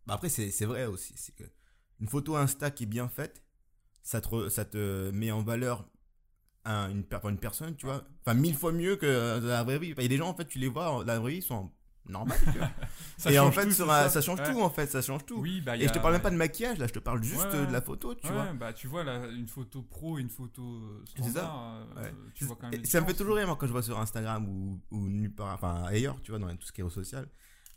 [0.07, 1.14] Bah, après, c'est c'est vrai aussi.
[1.16, 1.44] C'est que
[2.00, 3.42] une photo Insta qui est bien faite,
[4.02, 5.88] ça te, re- ça te met en valeur
[6.64, 8.04] un- une, per- une personne, tu vois.
[8.24, 9.94] Enfin, mille fois mieux que dans la vraie vie.
[9.96, 11.42] Il y a des gens, en fait, tu les vois, dans la vraie vie, ils
[11.42, 11.70] sont.
[13.18, 14.50] Ça Et en fait, tout, sur c'est un- ça ça change Ouais.
[14.52, 15.40] tout, en fait, ça change tout.
[15.40, 17.22] Oui, bah, Et je te a- parle même pas de maquillage, là, je te parle
[17.22, 18.52] juste Ouais, euh, de la photo, tu Ouais, vois.
[18.54, 21.28] bah tu vois là, une photo pro une photo euh, C'est ça.
[21.30, 22.14] standard, euh, Ouais.
[22.34, 22.74] tu vois quand même.
[22.74, 25.08] Et les ça me fait toujours rire, moi, quand je vois sur Instagram ou, ou
[25.08, 27.28] nulle part, enfin ailleurs, tu vois, dans tout ce qui est au social,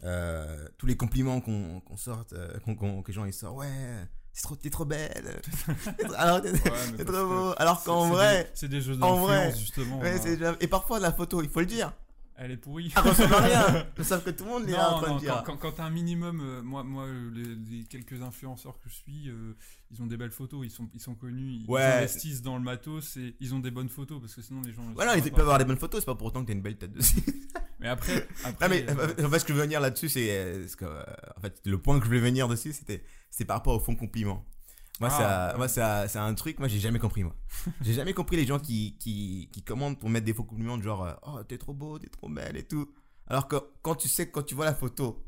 [0.04, 4.08] euh, tous les compliments qu'on qu'on sorte, euh, qu'on- que les gens ils sortent, ouais,
[4.42, 5.42] trop, t'es trop belle.
[5.44, 7.54] T'es trop- Alors, t'es Ouais, trop beau.
[7.58, 10.00] Alors qu'en vrai, c'est des jeux en vrai, d'influence justement.
[10.00, 11.94] ouais, déjà- et parfois la photo, il faut le dire,
[12.44, 12.92] Elle est pourrie.
[12.96, 13.88] elle ressemble à rien.
[13.98, 15.44] Je sais que tout le monde est en train non, de dire.
[15.46, 17.44] quand, quand, quand t'as un minimum, euh, moi, moi les,
[17.78, 19.54] les quelques influenceurs que je suis, euh,
[19.92, 21.84] ils ont des belles photos, ils sont, ils sont connus, ils Ouais.
[21.84, 24.82] investissent dans le matos et ils ont des bonnes photos parce que sinon les gens.
[24.96, 26.78] Voilà, ils peuvent avoir des bonnes photos, c'est pas pour autant que t'as une belle
[26.78, 27.22] tête dessus.
[27.80, 28.28] Mais après,
[28.60, 30.62] Non mais euh, en fait, ce que je veux venir là-dessus, c'est
[31.38, 33.96] en fait le point que je voulais venir dessus, c'était c'est par rapport au fond
[33.96, 34.44] compliment.
[35.02, 35.68] Moi, Ah, ouais.
[35.68, 37.36] c'est un truc, moi, j'ai jamais compris, moi.
[37.82, 40.84] j'ai jamais compris les gens qui, qui, qui commandent pour mettre des faux compliments de
[40.84, 42.88] genre, euh, oh, t'es trop beau, t'es trop belle et tout.
[43.28, 45.26] Alors que quand tu sais, quand tu vois la photo,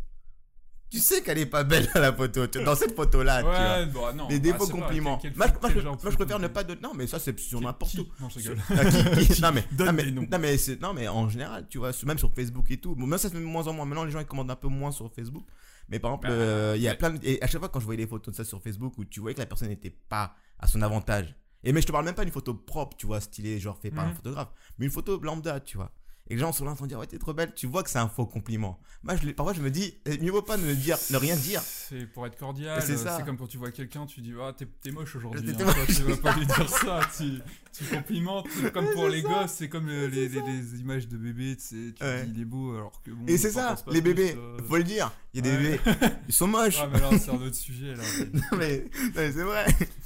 [0.89, 3.85] tu sais qu'elle est pas belle la photo, dans cette photo-là, tu vois.
[4.09, 5.17] bah, non, Des, bah, faux c'est compliments.
[5.19, 6.75] quel- quel- moi, je- moi, moi, préfère ne pas de.
[6.83, 8.05] Non, mais ça, c'est sur n'importe où.
[8.21, 8.27] Non.
[8.69, 8.83] Ah,
[9.41, 12.31] non mais, non, mais, non, mais c'est- non mais en général tu vois même sur
[12.33, 14.19] Facebook et tout bon moi ça se fait de moins en moins maintenant les gens
[14.19, 15.45] ils commandent un peu moins sur Facebook
[15.89, 17.79] mais par exemple Bah, euh, il y a plein de- et à chaque fois quand
[17.79, 19.89] je voyais des photos de ça sur Facebook où tu voyais que la personne n'était
[20.09, 23.05] pas à son avantage et mais je te parle même pas d'une photo propre tu
[23.05, 24.15] vois stylée genre fait par un Mhm.
[24.15, 25.91] photographe mais une photo lambda tu vois
[26.29, 27.99] et les gens sont là en dire ouais t'es trop belle tu vois que c'est
[27.99, 31.17] un faux compliment moi je, parfois je me dis mieux vaut pas ne dire ne
[31.17, 32.81] rien dire C'est pour être cordial.
[32.81, 33.17] C'est euh.
[33.17, 35.51] C'est comme quand tu vois quelqu'un, tu dis ah t'es moche aujourd'hui.
[35.51, 37.01] Hein, tu vas pas lui dire ça.
[37.17, 37.25] Tu,
[37.73, 38.47] tu complimentes.
[38.73, 41.55] Comme pour les gosses, c'est comme le- les, C'est les, les images de bébés.
[41.57, 42.23] Tu sais, tu Ouais.
[42.25, 43.25] dis il est beau alors que bon.
[43.27, 44.57] et c'est ça les bébés euh.
[44.67, 45.79] faut le dire il y a des bébés
[46.27, 48.03] ils sont moches Ah mais là c'est un autre sujet là.
[48.33, 49.65] non mais, c'est vrai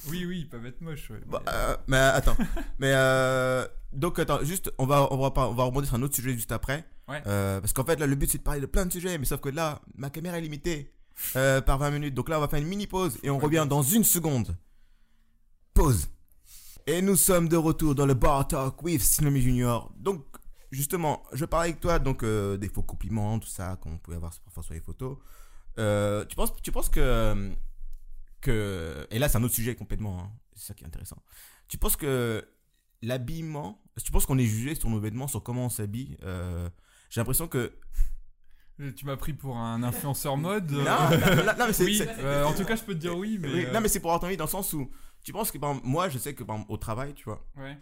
[0.10, 1.10] Oui oui ils peuvent être moches.
[1.10, 2.38] Ouais, Bah, mais- euh, mais attends,
[2.80, 6.16] mais euh, donc attends, juste on va on va on va rebondir sur un autre
[6.16, 6.86] sujet juste après.
[7.08, 7.22] Ouais.
[7.28, 9.26] Euh, parce qu'en fait là le but c'est de parler de plein de sujets, mais
[9.26, 10.92] sauf que là ma caméra est limitée.
[11.36, 12.14] euh, par 20 minutes.
[12.14, 14.56] Donc là, on va faire une mini pause et on revient dans une seconde.
[15.74, 16.08] Pause.
[16.88, 19.92] Et nous sommes de retour dans le Bar Talk with Cinéma Junior.
[19.98, 20.24] Donc,
[20.72, 24.32] justement, je parle avec toi donc euh, des faux compliments, tout ça qu'on pouvait avoir
[24.46, 25.18] parfois sur les photos.
[25.80, 27.52] Euh, tu penses, tu penses que
[28.40, 30.20] que et là c'est un autre sujet complètement.
[30.20, 31.22] hein, c'est ça qui est intéressant.
[31.68, 32.48] Tu penses que
[33.02, 36.70] l'habillement, tu penses qu'on est jugé sur nos vêtements, sur comment on s'habille euh,
[37.10, 37.74] J'ai l'impression que
[38.80, 40.72] Euh, Tu m'as pris pour un influenceur mode.
[40.72, 43.00] non, non, non, non, mais c'est oui, c'est- euh, en tout cas, je peux te
[43.00, 43.52] dire oui, mais.
[43.52, 44.90] oui, euh, non mais c'est pour avoir ton avis dans le sens où
[45.28, 47.46] tu penses que par exemple, moi je sais que par exemple, au travail, tu vois,
[47.58, 47.78] ouais.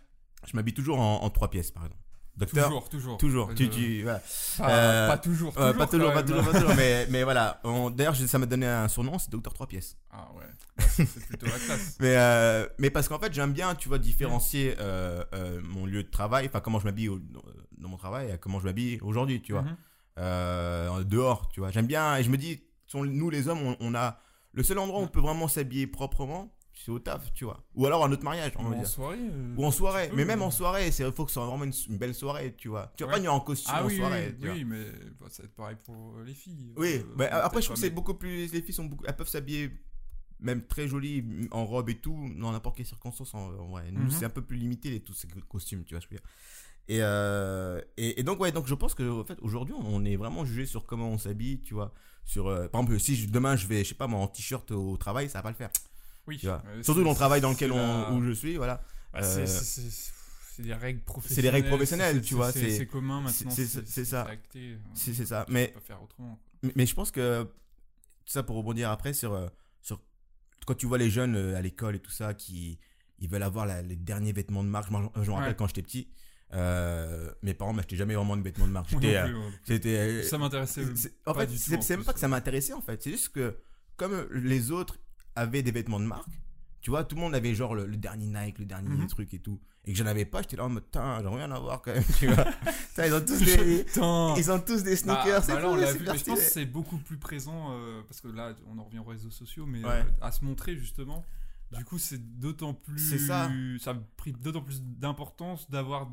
[0.48, 2.02] je m'habille toujours en, en trois pièces par exemple.
[2.38, 3.18] Docteur, Toujours, toujours.
[3.18, 3.50] toujours.
[3.52, 4.20] Euh, Tu, tu, voilà.
[4.58, 5.54] Pas, Euh, pas toujours.
[5.58, 7.62] Euh, toujours pas toujours, pas toujours, pas toujours, mais, mais voilà.
[7.94, 9.96] D'ailleurs, ça m'a donné un surnom, c'est Docteur 3 pièces.
[10.12, 10.44] Ah ouais.
[10.78, 11.96] Bah, c'est plutôt la classe.
[12.02, 16.04] Mais, euh, mais parce qu'en fait, j'aime bien, tu vois, différencier euh, euh, mon lieu
[16.04, 17.10] de travail, enfin, comment je m'habille
[17.78, 19.64] dans mon travail et comment je m'habille aujourd'hui, tu vois.
[20.18, 21.72] Euh, dehors, tu vois.
[21.72, 22.62] J'aime bien, et je me dis,
[22.96, 24.20] nous les hommes, on, on a.
[24.52, 27.64] Le seul endroit où on peut vraiment s'habiller proprement, c'est au taf, tu vois.
[27.76, 28.88] Ou alors à notre mariage, on Ou va en dire.
[28.88, 29.18] soirée.
[29.20, 31.64] euh, Ou en soirée, peux, mais même en soirée, il faut que ce soit vraiment
[31.64, 32.92] une, une belle soirée, tu vois.
[32.98, 33.14] Tu vas Ouais.
[33.14, 34.56] pas venir en costume Ah en oui, soirée, oui, tu vois.
[34.56, 34.86] oui, mais
[35.20, 36.74] bah, ça va être pareil pour euh, les filles.
[36.78, 38.52] Oui, Euh, après je trouve que c'est beaucoup plus.
[38.52, 39.72] Les filles sont beaucoup, elles peuvent s'habiller
[40.40, 43.34] même très jolies en robe et tout, dans n'importe quelle circonstance.
[43.34, 44.10] En, en vrai, nous Mhm.
[44.12, 46.26] c'est un peu plus limité les tous ces costumes, tu vois, je veux dire.
[46.88, 50.18] Et, euh, et, et donc ouais, donc je pense que en fait aujourd'hui on est
[50.18, 51.94] vraiment jugé sur comment on s'habille, tu vois.
[52.26, 54.70] Sur, euh, par exemple, si je- demain je vais, je sais pas, moi en t-shirt
[54.72, 55.70] au travail, ça va pas le faire.
[56.28, 56.64] Oui, Tu vois.
[56.68, 58.82] euh, Surtout dans le travail dans lequel on, où je suis, voilà.
[59.14, 61.36] Bah, c'est- Euh, c'est- des règles professionnelles.
[61.36, 63.52] c'est des règles professionnelles, tu vois, C'est commun maintenant.
[63.52, 63.80] c'est- ça.
[64.30, 64.36] euh,
[64.94, 65.44] C'est c'est ça.
[65.48, 66.40] tu Mais pas faire autrement.
[66.64, 67.52] Mais, mais je pense que tout
[68.32, 69.48] ça pour rebondir après sur, euh,
[69.82, 70.02] sur
[70.66, 72.80] quand tu vois les jeunes euh, à l'école et tout ça qui
[73.20, 74.90] ils veulent avoir la- les derniers vêtements de marque.
[74.90, 74.94] Je
[75.30, 75.56] me rappelle Ouais.
[75.56, 76.08] quand j'étais petit,
[76.54, 78.90] euh, mes parents m'achetaient jamais vraiment de vêtements de marque.
[78.90, 80.20] J'étais, euh, ouais.
[80.20, 80.86] euh, Ça m'intéressait.
[81.26, 81.50] en fait,
[81.82, 83.02] c'est même pas que ça m'intéressait en fait.
[83.04, 83.58] C'est juste que
[83.98, 84.98] comme les autres
[85.36, 86.30] avaient des vêtements de marque,
[86.82, 89.08] tu vois, tout le monde avait genre le, le dernier Nike, le dernier Mhm.
[89.08, 90.42] truc et tout, et que j'en avais pas.
[90.42, 92.04] J'étais là en mode, putain, j'aimerais rien avoir quand même.
[92.20, 92.46] Tu vois,
[93.06, 93.86] ils ont tous des,
[94.38, 95.44] ils ont tous des Bah, sneakers.
[95.44, 96.66] c'est bah là, on cool, l'a c'est vu, super mais je pense que stylé.
[96.66, 99.84] c'est beaucoup plus présent euh, parce que là, on en revient aux réseaux sociaux, mais
[99.84, 99.90] Ouais.
[99.92, 101.26] euh, à se montrer justement.
[101.72, 103.00] Du coup, c'est d'autant plus.
[103.00, 103.50] C'est ça.
[103.80, 106.08] Ça a pris d'autant plus d'importance d'avoir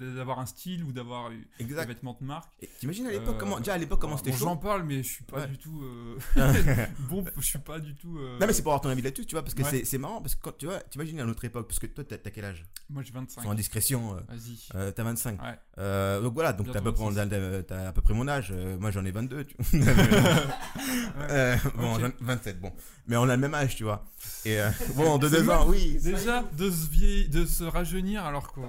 [0.00, 2.50] d'avoir un style ou d'avoir des vêtements de marque.
[2.80, 5.02] T'imagines à l'époque Euh, comment déjà à l'époque comment bon, c'était J'en chaud parle, mais
[5.02, 5.48] je suis pas Ouais.
[5.48, 6.18] du tout euh,
[7.10, 7.24] bon.
[7.38, 8.18] Je suis pas du tout.
[8.18, 9.84] euh, Non mais c'est pour avoir ton avis là-dessus, tu vois, parce que Ouais.
[9.84, 12.18] c'est- marrant, parce que quand tu vois, t'imagines à notre époque, parce que toi t'as
[12.30, 12.64] quel âge?
[12.90, 13.42] Moi, j'ai 25.
[13.42, 14.92] Sans indiscrétion, Vas-y.
[14.94, 15.40] t'as 25.
[15.42, 16.20] Ouais.
[16.22, 18.90] Donc voilà, donc t'as à, peu près, t'as- t'as à peu près mon âge, moi
[18.90, 19.56] j'en ai 22, tu
[21.76, 22.00] bon, Ok.
[22.00, 22.72] j'en- 27, bon.
[23.08, 24.04] Mais on a le même âge, tu vois.
[24.44, 25.96] Et euh, bon, de deux ans, oui.
[26.02, 28.62] Déjà, de se, vieillir, de se rajeunir alors qu'on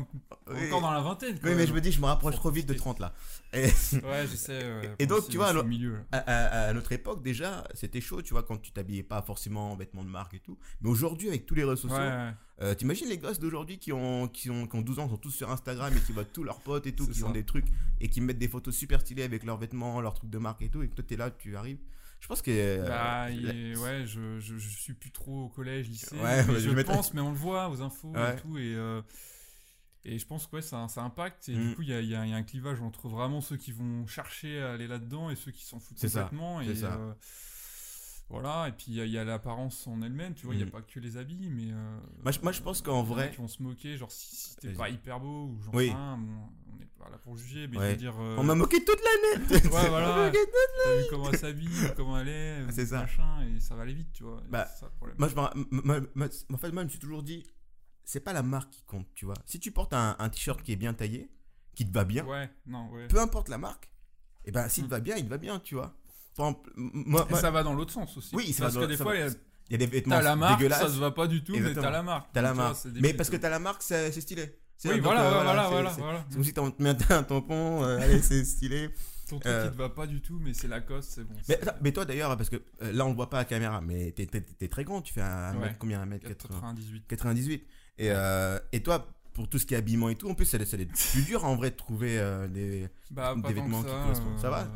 [0.00, 0.66] est Oui.
[0.68, 1.38] encore dans la vingtaine.
[1.44, 2.98] Oui, mais je me dis, je me rapproche trop vite de profiter.
[2.98, 3.12] 30 là.
[3.52, 4.58] Et Ouais, je sais.
[4.58, 5.98] ouais, Et donc, tu vois, alors- milieu.
[6.10, 9.72] à, à- à notre époque, déjà, c'était chaud, tu vois, quand tu t'habillais pas forcément
[9.72, 10.56] en vêtements de marque et tout.
[10.80, 12.30] Mais aujourd'hui, avec tous les réseaux sociaux, ouais.
[12.62, 15.32] Euh, T'imagines les gosses d'aujourd'hui qui ont, qui, ont, qui ont 12 ans, sont tous
[15.32, 17.26] sur Instagram et qui voient tous leurs potes et tout, qui ça.
[17.26, 17.66] ont des trucs
[18.00, 20.68] et qui mettent des photos super stylées avec leurs vêtements, leurs trucs de marque et
[20.68, 21.78] tout, et que toi t'es là, tu arrives.
[22.22, 22.50] Je pense que.
[22.50, 26.16] euh, Bah, est- ouais, je, je, je suis plus trop au collège, lycée.
[26.16, 28.32] Ouais, mais ouais, je pense, mais on le voit aux infos Ouais.
[28.32, 28.56] et tout.
[28.56, 29.02] Et, euh,
[30.04, 31.48] et je pense que ouais, ça, ça impacte.
[31.48, 31.68] Et Mm.
[31.70, 33.72] du coup, il y a, y a- y a un clivage entre vraiment ceux qui
[33.72, 36.62] vont chercher à aller là-dedans et ceux qui s'en foutent complètement.
[36.64, 36.94] c'est ça.
[36.94, 37.12] euh,
[38.32, 40.58] voilà, et puis il y a- il y a, l'apparence en elle-même, tu vois, il
[40.58, 40.68] n'y Mm.
[40.68, 41.70] a pas que les habits, mais.
[41.72, 44.56] euh, Moi, je- moi, je pense qu'en vrai- Qui vont se moquer, genre si, si
[44.56, 45.90] t'es pas hyper beau ou Oui.
[45.90, 47.86] rien, bon, on n'est pas là pour juger, mais Ouais.
[47.86, 48.14] je veux dire.
[48.20, 50.26] euh, On m'a moqué toute l'année Ouais, On m'a voilà.
[50.26, 53.00] moqué toute- vu comment elle s'habille, comment elle est, euh, C'est ça.
[53.00, 54.42] machin, et ça va aller vite, tu vois.
[54.48, 55.16] Bah, c'est ça le problème.
[55.18, 57.44] Moi, je, moi, moi- en fait, moi, je me suis toujours dit,
[58.04, 59.34] c'est pas la marque qui compte, tu vois.
[59.46, 61.30] Si tu portes un, un t-shirt qui est bien taillé,
[61.74, 63.06] qui te va bien, Ouais, non, ouais.
[63.08, 63.88] peu importe la marque,
[64.44, 64.90] et ben s'il te Mm.
[64.90, 65.94] va bien, il te va bien, tu vois.
[66.32, 68.34] Exemple, moi, Et ça va dans l'autre sens aussi.
[68.34, 69.34] Oui, ça Parce va que des ça fois, va- il y a-
[69.68, 70.80] il y a des vêtements la marque, dégueulasses.
[70.80, 71.80] ça se va pas du tout, Exactement.
[71.82, 72.28] mais t'as la marque.
[72.32, 72.78] T'as la vois, marque.
[73.00, 74.58] Mais parce que t'as la marque, c'est stylé.
[74.84, 75.90] Oui, voilà, euh, voilà, voilà.
[75.90, 76.24] voilà.
[76.28, 78.90] C'est comme si t'as mis un tampon, euh, allez, c'est stylé.
[79.28, 81.34] Ton truc euh, qui te va pas du tout, mais c'est Lacoste, c'est bon.
[81.36, 83.40] Mais, c'est- attends, mais toi d'ailleurs, parce que euh, là on le voit pas à
[83.42, 84.26] la caméra, mais t'es,
[84.68, 85.60] très grand, tu fais un, Ouais.
[85.68, 87.04] mètre, combien un mètre 80 98.
[87.06, 87.66] 98.
[87.98, 88.10] Et,
[88.72, 90.84] et toi, pour tout ce qui est habillement et tout, en plus, ça, ça doit
[90.84, 92.18] être plus dur en vrai de trouver
[92.50, 92.88] des.
[93.10, 94.00] Bah, Des vêtements que qui ça.
[94.02, 94.38] correspondent.
[94.40, 94.68] Ça va?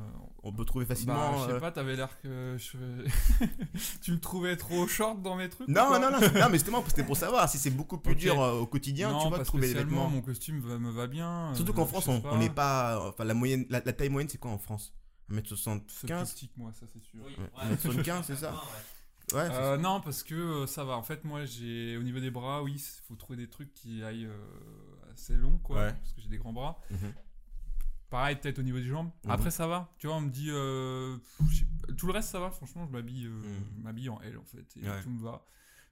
[0.49, 1.39] On peut trouver Bah, facilement.
[1.43, 2.79] je sais euh, pas, t'avais l'air que je...
[4.03, 6.85] tu me trouvais trop short dans mes trucs Non, non, non, c'est- non, mais justement,
[6.87, 9.43] c'était pour savoir si c'est beaucoup plus dur euh, au quotidien, non, tu vois, pas
[9.43, 10.11] de trouver des spécialement, vêtements.
[10.17, 11.53] mon costume va- me va bien.
[11.55, 13.09] Surtout euh, qu'en je France, on n'est pas.
[13.09, 14.95] Enfin, la, moyenne, la, la taille moyenne, c'est quoi en France?
[15.29, 17.19] C'est 1m75 plus petit que moi, ça c'est sûr.
[17.27, 17.77] Oui, Ouais, ouais.
[17.79, 18.55] 75, c'est ça?
[19.35, 19.49] Ouais.
[19.51, 20.97] Euh, non, parce que euh, ça va.
[20.97, 24.05] En fait, moi, j'ai au niveau des bras, oui, il faut trouver des trucs qui
[24.05, 25.79] aillent euh, assez longs, quoi.
[25.79, 25.93] Ouais.
[25.93, 26.81] Parce que j'ai des grands bras.
[26.93, 27.13] Mhm.
[28.11, 29.11] Pareil, peut-être au niveau des jambes.
[29.25, 29.31] Mhm.
[29.33, 29.93] Après, ça va.
[29.99, 30.49] Tu vois, on me dit.
[30.51, 31.17] euh,
[31.99, 32.51] tout le reste, ça va.
[32.51, 33.43] Franchement, je m'habille, euh,
[33.83, 34.09] Mhm.
[34.11, 34.67] en L, en fait.
[34.81, 35.03] Et Ouais.
[35.03, 35.45] tout me va.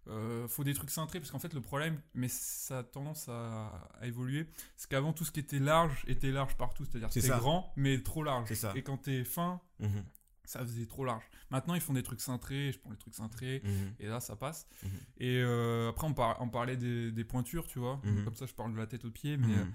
[0.07, 3.68] Euh, faut des trucs cintrés, parce qu'en fait, le problème, mais ça a tendance à,
[4.00, 4.46] à évoluer,
[4.77, 6.85] c'est qu'avant, tout ce qui était large était large partout.
[6.85, 8.53] C'est-à-dire c'était grand, mais trop large.
[8.53, 8.72] Ça.
[8.77, 10.05] Et quand t'es fin, Mhm,
[10.44, 11.24] ça faisait trop large.
[11.50, 12.70] Maintenant, ils font des trucs cintrés.
[12.72, 13.62] Je prends les trucs cintrés.
[13.98, 14.68] Et là, ça passe.
[15.18, 18.00] Et euh, après, on, par- on parlait des, des pointures, tu vois.
[18.24, 19.72] Comme ça, je parle de la tête aux pieds, mais Mhm.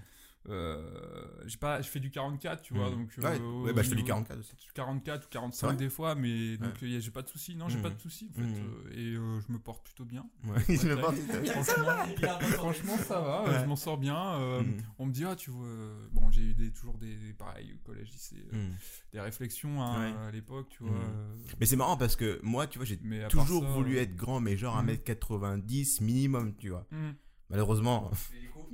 [0.48, 2.90] Euh, j'ai pas, je fais du 44, tu vois.
[2.90, 2.96] Mhm.
[2.96, 4.56] Donc, Ouais, euh, ouais, bah, je fais du au- 44 aussi.
[4.74, 5.76] 44 ou 45 Ouais.
[5.76, 7.54] des fois, mais donc euh, y a- j'ai pas de soucis.
[7.56, 7.82] Non, j'ai Mhm.
[7.82, 8.46] pas de soucis, en fait.
[8.46, 8.54] Mhm.
[8.56, 10.24] euh, et euh, je me porte plutôt bien.
[10.44, 13.42] Ouais, je me Ouais, porte- Franchement, franchement, ça va.
[13.44, 13.60] euh, Ouais.
[13.60, 14.16] Je m'en sors bien.
[14.98, 15.66] On me dit, ah, tu vois.
[16.12, 18.44] Bon, j'ai eu des, toujours des, des- pareil, au collège, lycée,
[19.12, 20.28] des réflexions hein, Ouais.
[20.28, 20.98] à l'époque, tu vois.
[21.60, 22.98] Mais c'est marrant parce que moi, tu vois, j'ai
[23.28, 24.88] toujours ça, voulu être grand, mais genre Mhm.
[24.90, 26.86] 1m90 minimum, tu vois.
[27.50, 28.10] Malheureusement,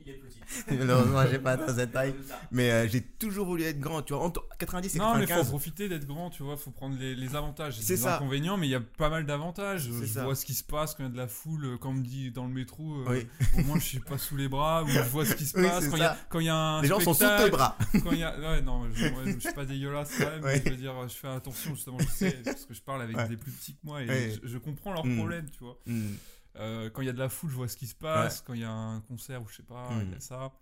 [0.05, 0.39] il est petit.
[0.79, 2.15] malheureusement, j'ai pas cette taille.
[2.53, 4.23] Mais euh, j'ai toujours voulu être grand, tu vois.
[4.25, 5.49] Entre 90 et Non, mais faut 95.
[5.49, 7.79] profiter d'être grand, tu vois, faut prendre les, les avantages.
[7.81, 8.17] C'est ça.
[8.17, 9.89] inconvénients, mais il y a pas mal d'avantages.
[9.91, 10.25] Je ça.
[10.25, 11.95] vois ce qui se passe quand il y a de la foule, euh, quand on
[11.95, 13.27] me dit dans le métro, euh, Oui.
[13.59, 15.89] au moins je suis pas sous les bras, ou je vois ce qui se passe.
[15.89, 16.19] quand il y a- ça.
[16.29, 17.77] quand il y a un Les gens sont sous tes bras.
[18.03, 18.39] Quand il y a...
[18.39, 20.55] Ouais, non, je, ouais, je suis pas dégueulasse quand même, Ouais.
[20.57, 23.17] mais je veux dire, je fais attention, justement, je sais, parce que je parle avec
[23.29, 25.17] des plus petits que moi, et je, je comprends leurs Mm.
[25.17, 25.79] problèmes, tu vois.
[25.87, 26.17] Mhm.
[26.59, 28.41] Euh, quand il y a de la foule, je vois ce qui se passe.
[28.41, 30.03] Quand il y a un concert ou je sais pas, Mm.
[30.07, 30.53] il y a ça.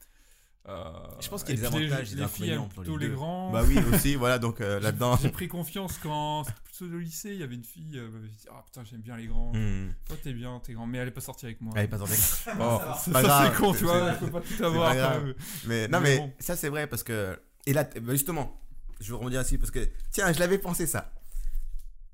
[0.67, 0.83] Euh,
[1.21, 2.97] Je pense qu'il y a des les- avantages et des Les filles aiment les plutôt
[2.97, 3.51] les, grands.
[3.53, 5.17] Bah oui, aussi, voilà, donc euh, J'ai- là-dedans.
[5.21, 8.29] J'ai pris confiance quand c'était plutôt au lycée, il y avait une fille, euh, m'avait
[8.29, 9.53] dit Ah putain, j'aime bien les grands.
[9.53, 9.93] Mhm.
[10.09, 10.87] Toi, t'es bien, t'es grand.
[10.87, 11.75] Mais elle est pas sortie avec moi.
[11.77, 12.17] Allez, pas sortir.
[12.57, 12.95] Bon, Ça va.
[12.97, 14.95] ça, Pas c'est con, tu vois, c'est- faut pas tout pas avoir.
[14.95, 15.35] même.
[15.67, 16.33] Mais non, Mais mais bon.
[16.39, 17.39] ça c'est vrai parce que.
[17.67, 18.59] Et là, bah, justement,
[19.01, 19.87] je vais rebondir dessus parce que.
[20.13, 21.13] Tiens, je l'avais pensé ça.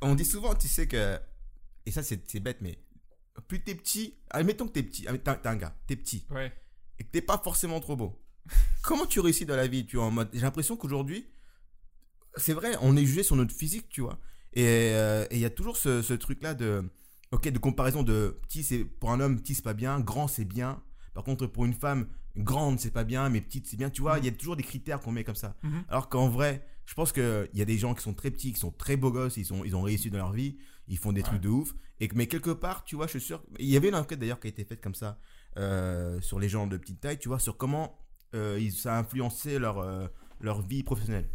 [0.03, 1.21] On dit souvent, tu sais que.
[1.87, 2.79] Et ça, c'est bête, mais.
[3.49, 4.15] Plus t'es petit.
[4.31, 5.07] Admettons que t'es petit.
[5.09, 6.27] ah, T'es t'es un gars, t'es petit.
[6.31, 6.53] Ouais.
[6.99, 8.21] Et que t'es pas forcément trop beau.
[8.83, 10.29] Comment tu réussis dans la vie, tu vois, en mode.
[10.33, 11.27] J'ai l'impression qu'aujourd'hui.
[12.37, 14.19] C'est vrai, on est jugé sur notre physique, tu vois.
[14.53, 16.89] Et euh, il y a toujours ce, ce truc-là de.
[17.33, 20.45] Ok, de comparaison de petit, c'est pour un homme, petit, c'est pas bien, grand, c'est
[20.45, 20.83] bien.
[21.15, 23.89] Par contre, pour une femme, grande, c'est pas bien, mais petite, c'est bien.
[23.91, 25.57] Tu vois, il y a toujours des critères qu'on met comme ça.
[25.63, 25.85] Mhm.
[25.89, 28.59] Alors qu'en vrai, je pense qu'il y a des gens qui sont très petits, qui
[28.59, 31.21] sont très beaux gosses, ils, sont, ils ont réussi dans leur vie, ils font des
[31.21, 31.27] Ouais.
[31.29, 31.73] trucs de ouf.
[32.01, 33.45] Et que, mais quelque part, tu vois, je suis sûr.
[33.61, 35.21] Il y avait une enquête d'ailleurs qui a été faite comme ça
[35.57, 37.97] euh, sur les gens de petite taille, tu vois, sur comment
[38.35, 40.09] euh, ils, ça a influencé leur, euh,
[40.41, 41.31] leur vie professionnelle.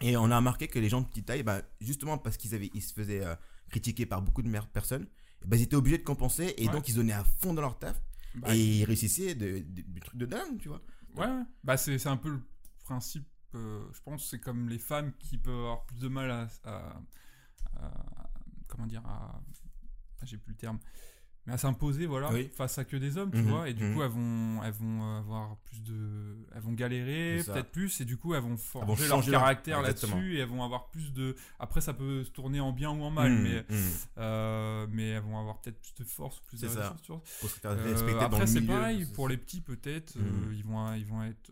[0.00, 2.70] Et on a remarqué que les gens de petite taille, bah, justement parce qu'ils avaient,
[2.74, 3.22] ils se faisaient
[3.70, 5.06] critiquer par beaucoup de personnes,
[5.44, 6.72] bah, ils étaient obligés de compenser et Ouais.
[6.72, 8.02] donc ils donnaient à fond dans leur taf
[8.34, 10.82] Bah, et ils réussissaient de, de- des trucs de dingue, tu vois.
[11.16, 11.42] Ouais.
[11.62, 12.40] Bah, c'est un peu le
[12.84, 13.28] principe.
[13.54, 16.48] Euh, je pense c'est comme les femmes qui peuvent avoir plus de mal à.
[16.64, 17.00] à-
[17.76, 18.30] à-
[18.68, 19.40] comment dire à.
[20.20, 20.78] ah, J'ai plus le terme.
[21.44, 22.48] Mais à s'imposer, voilà, Oui.
[22.56, 23.68] face à que des hommes, tu Mhm, vois.
[23.68, 23.94] Et du mhm.
[23.96, 26.36] coup, elles vont, elles vont avoir plus de.
[26.54, 30.38] Elles vont galérer, peut-être plus, et du coup, elles vont forger leur caractère là-dessus, et
[30.38, 31.34] elles vont avoir plus de.
[31.58, 33.66] Après, ça peut se tourner en bien ou en mal, Mmh, mais.
[34.18, 37.02] euh, mais elles vont avoir peut-être plus de force, plus de ressources,
[37.64, 40.52] Euh, après, c'est pareil, pour les petits, peut-être, euh, Mhm.
[40.54, 41.50] ils, vont, ils vont être.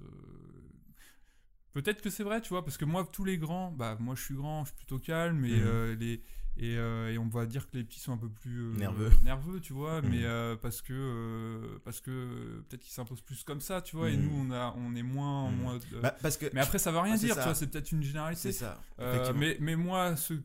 [1.73, 4.23] Peut-être que c'est vrai, tu vois, parce que moi, tous les grands, bah, moi je
[4.23, 5.63] suis grand, je suis plutôt calme, et, Mhm.
[5.65, 6.23] euh, les,
[6.57, 9.11] et, euh, et on va dire que les petits sont un peu plus euh, Nerveux.
[9.23, 10.09] nerveux, tu vois, Mhm.
[10.11, 14.17] mais euh, parce que, parce que peut-être qu'ils s'imposent plus comme ça, tu vois, et
[14.17, 14.25] Mhm.
[14.25, 15.49] nous, on, a, on est moins.
[15.53, 17.43] Moins Bah, parce que mais après, ça va rien c'est dire, ça.
[17.43, 18.53] tu vois, c'est peut-être une c'est généralité.
[18.53, 18.83] ça.
[18.99, 19.41] Euh, effectivement.
[19.41, 20.43] mais, mais moi, ceux,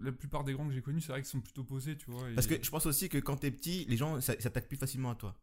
[0.00, 2.30] la plupart des grands que j'ai connus, c'est vrai qu'ils sont plutôt posés, tu vois.
[2.30, 4.76] et- Parce que je pense aussi que quand t'es petit, les gens ça- s'attaquent plus
[4.78, 5.34] facilement à toi.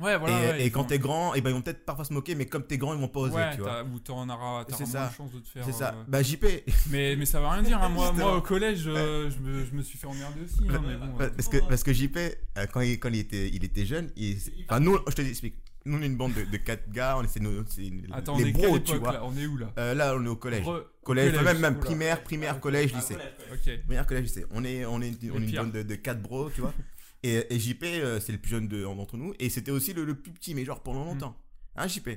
[0.00, 0.36] Ouais, voilà.
[0.38, 2.34] et ouais, et ils quand t'es grand, et ben ils vont peut-être parfois se moquer,
[2.34, 3.84] mais comme t'es grand, ils vont pas oser, ouais, tu vois.
[3.84, 5.64] ou t'en auras, t'auras moins de chance de te faire.
[5.64, 5.94] C'est ça.
[5.96, 6.44] euh, Bah JP,
[6.90, 7.80] Mais, mais ça veut rien dire.
[7.80, 7.88] hein.
[7.90, 10.64] Moi, moi, au collège, euh, je, me, je me suis fait emmerder aussi.
[10.68, 13.48] hein, mais bon, euh, parce que parce que JP euh, quand il quand il était
[13.48, 14.36] il était jeune, il,
[14.68, 15.54] enfin nous je te explique.
[15.86, 17.60] Nous on est une bande de, de quatre gars, on est, nos-
[18.14, 19.12] Attends, on les est quelle bros, tu vois.
[19.12, 19.20] là?
[19.22, 19.66] On est où là?
[19.78, 20.64] Euh, là on est au collège.
[20.64, 23.16] Re- Collège, collège, même, même primaire, primaire, collège, lycée.
[23.52, 23.80] Ok.
[23.84, 24.46] Première collège, lycée.
[24.50, 26.72] On est, on est, on est une bande de, de 4 bros, tu vois.
[27.24, 29.34] Et, et JP, euh, c'est le plus jeune de- d'entre nous.
[29.40, 31.36] Et c'était aussi le, le plus petit, mais genre pendant longtemps.
[31.76, 32.08] Hein, JP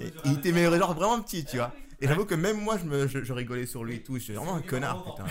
[0.00, 1.72] Et- Il était mais genre vraiment petit, tu vois.
[2.00, 4.16] Et j'avoue que même moi, je, me, je, je rigolais sur lui et tout.
[4.18, 5.24] Je suis vraiment un connard, putain.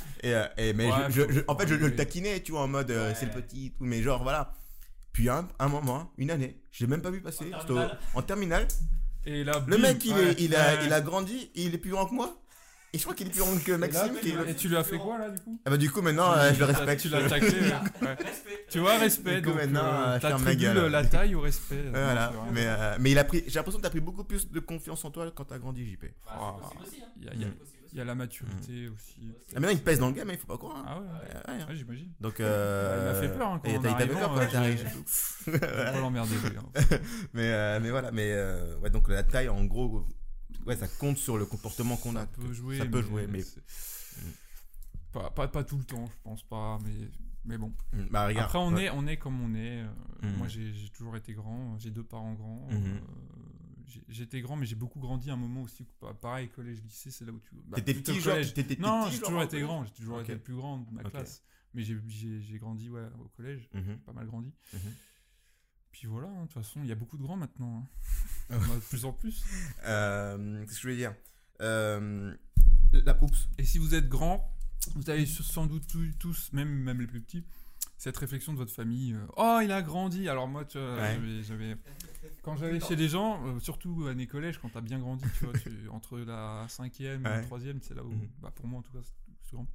[0.24, 2.66] Et, euh, et- mais Ouais, je, en fait, je, je le taquinais, tu vois, en
[2.68, 3.84] mode euh, c'est le petit et tout.
[3.84, 4.52] Mais genre, voilà.
[5.12, 7.52] Puis un, un moment, une année, je l'ai même pas vu passer.
[7.54, 8.68] En C'était au- terminale en terminale.
[9.26, 11.78] Et là, Le bim, mec, il, ouais, est, il, a, il a grandi, il est
[11.78, 12.36] plus grand que moi.
[12.94, 14.14] Et je crois qu'il est plus grand que Maxime.
[14.22, 16.32] le- Et tu lui as fait quoi là du coup Ah bah du coup maintenant
[16.32, 17.02] euh, je le respecte.
[17.02, 17.48] Tu l'as taclé.
[17.48, 17.72] ouais.
[18.02, 18.16] Ouais.
[18.70, 19.36] Tu vois, respect.
[19.36, 20.76] Du coup, Donc, maintenant, euh, euh, ferme ma t'attribues gueule.
[20.76, 21.82] le- la taille au respect.
[21.84, 22.32] Non, voilà.
[22.52, 23.42] Mais, euh, mais il a pris.
[23.46, 26.04] J'ai l'impression que t'as pris beaucoup plus de confiance en toi quand t'as grandi, JP.
[26.28, 26.56] Ah,
[27.18, 27.48] Il y a, il y a-
[27.94, 29.16] y a la maturité aussi.
[29.50, 30.76] Ah, maintenant il pèse dans le game, hein, il faut pas croire.
[30.76, 30.84] hein.
[30.86, 31.54] Ah ouais, ouais.
[31.54, 31.74] Ouais, ouais, hein.
[31.74, 32.12] J'imagine.
[32.20, 33.98] Donc euh, Il m'a fait peur hein, quand et il arrive.
[33.98, 34.88] t'avait peur quand t'arrives.
[35.06, 36.34] Faut pas l'emmerder.
[36.58, 36.80] hein.
[37.32, 40.06] mais euh, mais voilà, mais euh, ouais donc la taille en gros
[40.68, 42.20] ouais, ça compte sur le comportement qu'on a.
[42.20, 42.78] Ça peut jouer.
[42.78, 43.42] ça peut jouer, mais-
[45.12, 47.08] Pas, pas, pas tout le temps, je pense pas, mais,
[47.44, 47.72] mais bon.
[47.94, 48.46] Mm, Bah, regarde.
[48.46, 48.84] Après, on, ouais.
[48.84, 49.82] est, on est comme on est.
[49.82, 49.88] euh,
[50.22, 50.36] Mhm.
[50.36, 51.78] Moi, j'ai toujours été grand.
[51.78, 52.66] J'ai deux parents grands.
[52.70, 52.76] Mhm.
[52.96, 53.00] euh,
[54.08, 55.84] J'étais grand, mais j'ai beaucoup grandi à un moment aussi.
[56.00, 57.54] pa- Pareil, collège, lycée, c'est là où tu.
[57.66, 58.36] bah, T'étais petit, genre.
[58.54, 59.84] t'étais Non, j'ai toujours été grand.
[59.86, 60.24] J'ai toujours Ok.
[60.24, 61.42] été le plus grand de ma classe.
[61.74, 63.68] Mais j'ai- grandi ouais, au collège.
[63.72, 63.98] Mhm.
[64.04, 64.52] Pas mal grandi.
[65.98, 67.82] Puis voilà, hein, de toute façon, il y a beaucoup de grands maintenant.
[67.82, 67.86] hein.
[68.50, 69.44] Ah de plus en plus.
[69.84, 71.14] Euh, Qu'est-ce que je voulais dire?
[71.60, 72.32] Euh,
[72.92, 73.48] la, Oups.
[73.58, 74.48] Et si vous êtes grand,
[74.94, 75.82] vous avez sans doute
[76.20, 77.44] tous, même, même les plus petits,
[77.96, 79.12] cette réflexion de votre famille.
[79.14, 80.28] euh, oh, il a grandi.
[80.28, 81.14] Alors moi, tu vois, Ouais.
[81.16, 81.76] j'avais- j'avais,
[82.42, 85.88] quand j'allais chez des gens, surtout année collège, quand t'as bien grandi, tu vois, tu-
[85.90, 87.36] entre la cinquième et Ouais.
[87.38, 88.28] la troisième, c'est là où, Mhm.
[88.40, 89.00] bah, pour moi en tout cas,
[89.50, 89.66] souvent.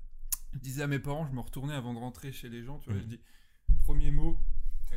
[0.53, 2.85] Je disais à mes parents, je me retournais avant de rentrer chez les gens, tu
[2.89, 3.01] vois, Mhm.
[3.01, 3.19] je dis,
[3.81, 4.37] premier mot,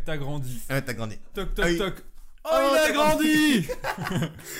[0.06, 0.60] t'as grandi.
[0.68, 1.18] Ah, t'as grandi.
[1.34, 1.78] Toc toc Ah oui.
[1.78, 1.94] toc.
[2.44, 3.66] Oh, Oh, il a grandi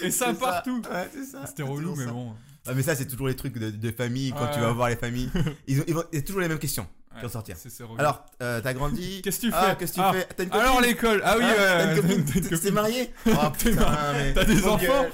[0.02, 1.46] Et ça C'est partout Ouais, c'est ça.
[1.46, 2.10] C'était c'est relou, mais ça.
[2.10, 2.34] bon.
[2.66, 4.50] Ah, mais ça, c'est toujours les trucs de, de famille quand Ouais.
[4.54, 5.30] tu vas voir les familles.
[5.68, 7.56] Ils ont, ils vont- a toujours les mêmes questions qui Ouais, vont sortir.
[7.56, 7.84] c'est- c'est.
[7.96, 9.20] Alors, euh, t'as grandi.
[9.24, 11.22] qu'est-ce que tu Ah, fais qu'est-ce que tu Ah, fais T'as une copine Alors l'école
[11.24, 14.34] Ah oui, Ah, ouais, t'as une ouais, copine T'es- marié Oh putain, mais.
[14.34, 15.06] T'as des enfants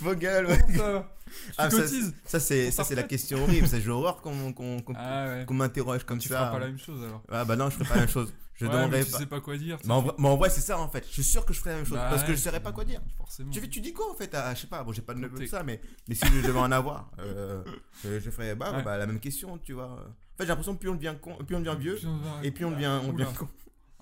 [0.00, 0.58] Vos gueules, ouais.
[0.76, 1.08] Ça
[1.44, 1.78] Tu Ah, ça,
[2.24, 3.66] Ça, c'est ça, c'est la question horrible.
[3.66, 5.44] Ça, j'ai horreur qu'on qu'on qu'on- Ah ouais.
[5.44, 6.36] qu'on m'interroge comme Tu ça.
[6.38, 7.22] feras pas la même chose alors.
[7.32, 8.32] Ah, bah non, je ferai pas la même chose.
[8.60, 9.18] Je ouais, demanderai mais tu pas.
[9.18, 9.78] sais pas quoi dire.
[9.84, 11.04] Mais en, vrai, c'est ça en fait.
[11.08, 11.96] Je suis sûr que je ferai la même chose.
[11.96, 13.00] Bah parce que je saurais pas quoi dire.
[13.16, 13.50] Forcément.
[13.50, 15.46] Tu, tu dis quoi en fait à, Je sais pas, bon, j'ai pas de neveu
[15.46, 17.62] ça, mais, mais si je devais en avoir, euh,
[18.04, 18.82] je, je ferais bah, Ouais.
[18.82, 19.86] bah, la même question, tu vois.
[19.92, 19.96] En
[20.36, 21.98] fait, j'ai l'impression que plus on devient, con, plus on devient vieux,
[22.42, 23.24] et plus on devient, on Oula.
[23.24, 23.48] devient con.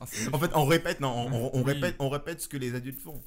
[0.00, 1.72] Ah, En fait, on répète, non, on, on- on Oui.
[1.72, 3.22] répète, on répète ce que les adultes font.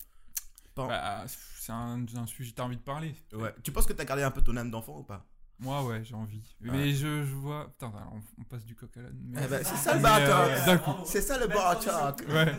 [0.76, 3.14] Bah, c'est un, un sujet, t'as envie de parler.
[3.34, 3.54] Ouais.
[3.64, 5.26] Tu penses que t'as gardé un peu ton âme d'enfant ou pas?
[5.62, 6.44] Moi, ouais, j'ai envie.
[6.62, 6.72] Ouais.
[6.72, 7.70] Mais je, je vois.
[7.72, 9.18] Putain, on, on passe du coq à l'âne.
[9.24, 11.04] mais- Eh ben, c'est ça le Mais, bar euh.
[11.06, 12.24] C'est ça le bar talk.
[12.28, 12.54] Ouais.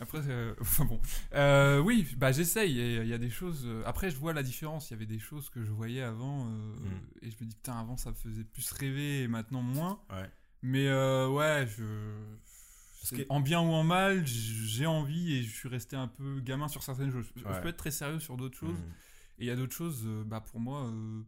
[0.00, 1.00] Après, euh, enfin bon.
[1.34, 2.80] Euh, oui, bah j'essaye.
[2.80, 3.62] et Il y a des choses.
[3.64, 4.90] euh, après, je vois la différence.
[4.90, 6.46] Il y avait des choses que je voyais avant.
[6.48, 7.00] euh, Mm.
[7.22, 10.00] Et je me dis, putain, avant, ça me faisait plus rêver et maintenant moins.
[10.10, 10.28] Ouais.
[10.62, 11.84] Mais euh, ouais, je.
[13.14, 16.66] Que- En bien ou en mal, j'ai envie et je suis resté un peu gamin
[16.68, 17.26] sur certaines choses.
[17.36, 18.78] Je, peux être très sérieux sur d'autres choses.
[18.78, 18.92] Mm.
[19.38, 21.20] Et il y a d'autres choses, euh, bah pour moi, euh,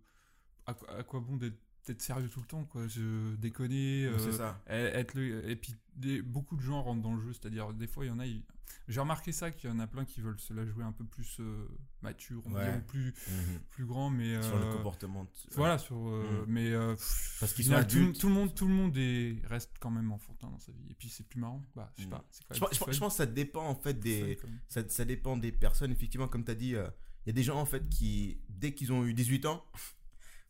[0.66, 2.86] à, quoi- à quoi bon d'être sérieux tout le temps, quoi.
[2.88, 4.06] Je déconner.
[4.06, 4.60] euh, ça.
[4.68, 8.04] être le- et puis des- beaucoup de gens rentrent dans le jeu, c'est-à-dire des fois
[8.04, 8.26] il y en a.
[8.26, 8.42] ils-
[8.88, 11.04] J'ai remarqué ça qu'il y en a plein qui veulent se la jouer un peu
[11.04, 11.66] plus euh,
[12.02, 12.76] mature, on Ouais.
[12.76, 13.58] ou plus Mhm.
[13.70, 15.24] plus grand, mais Sur le euh, comportement.
[15.24, 16.52] de- Voilà, sur euh, Mhm.
[16.52, 18.18] mais euh, pff, Parce qu'ils sont tout, adultes.
[18.20, 20.86] tout le monde, tout le monde est, reste quand même enfantin dans sa vie.
[20.90, 21.64] Et puis c'est plus marrant.
[21.76, 22.10] Bah je sais Mhm.
[22.12, 22.18] pas.
[22.18, 22.24] quand
[22.54, 23.04] Je, même pense- je plus pense- je fun.
[23.06, 24.38] pense que ça dépend en fait des.
[24.68, 26.74] Ça, ça dépend des personnes, effectivement, comme tu as dit.
[26.74, 26.88] euh,
[27.24, 29.64] Il y a des gens en fait qui, dès qu'ils ont eu 18 ans,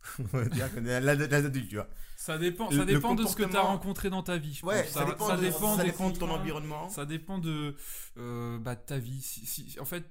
[0.18, 1.88] on va dire que l'âge l'âge adulte, tu vois.
[2.16, 4.58] Ça dépend, ça dépend de ce que tu as rencontré dans ta vie.
[4.62, 6.88] Ouais, ça, dépend, de, dépend ça des dépend de ton environnement.
[6.88, 7.76] Ça dépend de,
[8.16, 9.20] euh, bah, de ta vie.
[9.20, 10.04] Si, si- en fait,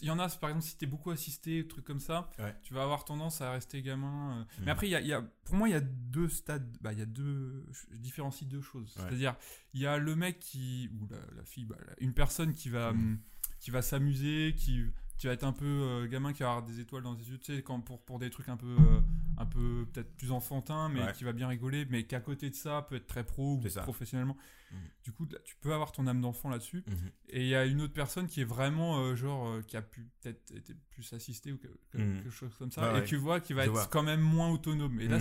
[0.00, 2.56] il y en a, par exemple, si tu es beaucoup assisté, trucs comme ça, Ouais.
[2.62, 4.38] tu vas avoir tendance à rester gamin.
[4.38, 4.40] euh.
[4.40, 4.64] Mhm.
[4.64, 6.76] Mais après, il y a, il y a- pour moi, il y a deux stades.
[6.80, 7.66] Bah, il y a deux.
[7.70, 8.94] Je différencie deux choses.
[8.96, 9.02] Ouais.
[9.06, 9.36] C'est-à-dire,
[9.74, 10.88] il y a le mec qui.
[10.98, 12.98] ou la, la fille, bah, la- une personne qui va, Mhm.
[13.00, 13.18] hum,
[13.60, 14.82] qui va s'amuser, qui,
[15.22, 17.38] qui va être un peu euh, gamin, qui va avoir des étoiles dans les yeux,
[17.38, 18.66] tu sais, quand, pour, pour des trucs un peu.
[18.66, 19.00] euh,
[19.38, 21.12] un peu peut-être plus enfantins, mais Ouais.
[21.14, 24.36] qui va bien rigoler, mais qu'à côté de ça peut être très pro ou professionnellement.
[24.70, 24.78] Mhm.
[25.04, 26.84] Du coup, là, tu peux avoir ton âme d'enfant là-dessus.
[26.86, 27.10] Mhm.
[27.30, 30.06] Et il y a une autre personne qui est vraiment, euh, genre, qui a pu
[30.20, 32.22] peut-être été plus assistée ou que- que- Mhm.
[32.22, 32.82] quelque chose comme ça.
[32.82, 33.04] Ouais, et ouais.
[33.06, 33.86] tu vois qu'il va Je être vois.
[33.86, 35.00] quand même moins autonome.
[35.00, 35.18] Et là,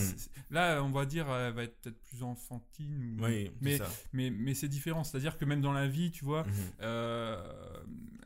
[0.51, 3.17] là, on va dire, elle va être peut-être plus enfantine.
[3.19, 3.23] Ou...
[3.25, 3.89] Oui, mais, c'est ça.
[4.13, 5.03] mais, mais c'est différent.
[5.05, 6.45] C'est-à-dire que même dans la vie, tu vois,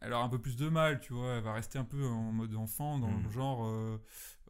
[0.01, 1.35] elle aura un peu plus de mal, tu vois.
[1.35, 3.97] Elle va rester un peu en mode enfant, dans le genre euh,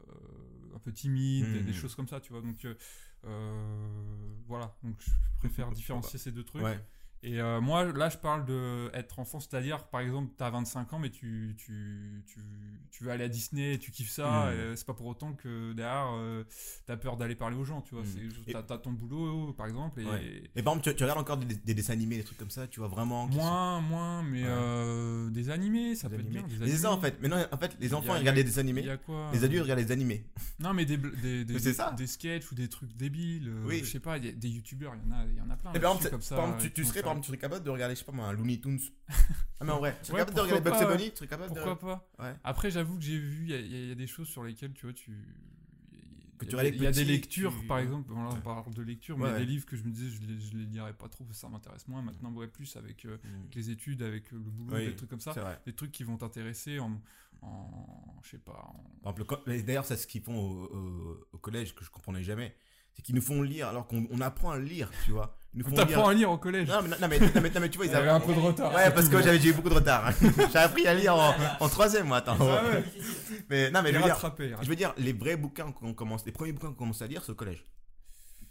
[0.00, 1.72] euh, un peu timide, des- des Mhm.
[1.72, 2.42] choses comme ça, tu vois.
[2.42, 2.66] Donc,
[3.24, 4.76] euh, voilà.
[4.82, 6.62] Donc, je préfère différencier ces deux trucs.
[6.62, 6.78] Ouais.
[7.22, 10.92] Et euh, moi, là, je parle de être enfant, c'est-à-dire, par exemple, tu as 25
[10.92, 12.38] ans, mais tu, tu, tu,
[12.92, 14.52] tu veux aller à Disney tu kiffes ça.
[14.54, 16.08] Et c'est pas pour autant que derrière,
[16.86, 18.04] tu as peur d'aller parler aux gens, tu vois.
[18.46, 20.42] Et- T'as as ton boulot, par exemple, et Ouais.
[20.54, 22.68] Et par exemple, tu, tu regardes encore des, des dessins animés, des trucs comme ça,
[22.68, 23.28] tu vois vraiment.
[23.28, 24.48] sont- moins, moins, mais Ouais.
[24.50, 26.42] euh, des animés, ça des peut être bien.
[26.60, 27.16] Des ça en fait.
[27.20, 29.30] Mais non, en fait, les enfants ils regardent des dessins Il animés, y a quoi?
[29.32, 30.24] Les euh, adultes regardent des animés.
[30.60, 33.48] Non, mais des, des, des, des- des sketchs ou des trucs débiles.
[33.48, 33.80] euh, Oui.
[33.84, 35.72] Je sais pas, des youtubeurs, il y en a, y en a plein.
[35.74, 37.38] Et par exemple, là-dessus, comme ça, par exemple, tu, euh, serais, par exemple, tu serais
[37.38, 38.78] capable de regarder, je sais pas moi, un Looney Tunes.
[39.60, 41.54] ah, mais en vrai, tu serais Ouais, capable de regarder Bugs Bunny Tu serais capable
[41.54, 42.10] Pourquoi pas.
[42.18, 42.34] Ouais.
[42.44, 44.86] Après, j'avoue que j'ai vu, il y a- y, y des choses sur lesquelles, tu
[44.86, 45.12] vois, tu.
[46.38, 49.38] Que il y y a des lectures, tu- par exemple, on parle de lecture, mais
[49.38, 51.88] des livres que je me disais, je les, je les lirais pas trop, ça m'intéresse
[51.88, 52.02] moins.
[52.02, 53.28] Maintenant, ouais, plus avec euh, Mm.
[53.54, 55.32] les études, avec euh, le boulot, Oui, des trucs comme ça.
[55.64, 57.00] Des trucs qui vont t'intéresser en.
[57.40, 58.70] en je sais pas.
[59.02, 59.14] en-
[59.64, 62.54] D'ailleurs, c'est ce qu'ils font au, au- au collège que je comprenais jamais.
[62.92, 65.38] C'est qu'ils nous font lire alors qu'on on apprend à lire, tu vois.
[65.56, 66.08] Nous font T'apprends lire.
[66.08, 66.68] à lire au collège.
[66.68, 68.38] Non mais, non, mais, non, mais, non, mais tu vois, ils avaient un peu de
[68.40, 68.74] retard.
[68.74, 70.10] Ouais, parce que j'avais eu beaucoup de retard.
[70.52, 72.36] J'ai appris à lire en, en troisième, moi, attends.
[72.40, 72.84] Ah ouais.
[73.48, 74.54] Mais non, mais je veux dire, rattrapé.
[74.60, 77.22] je veux dire, les vrais bouquins qu'on commence, les premiers bouquins qu'on commence à lire,
[77.24, 77.64] c'est au collège.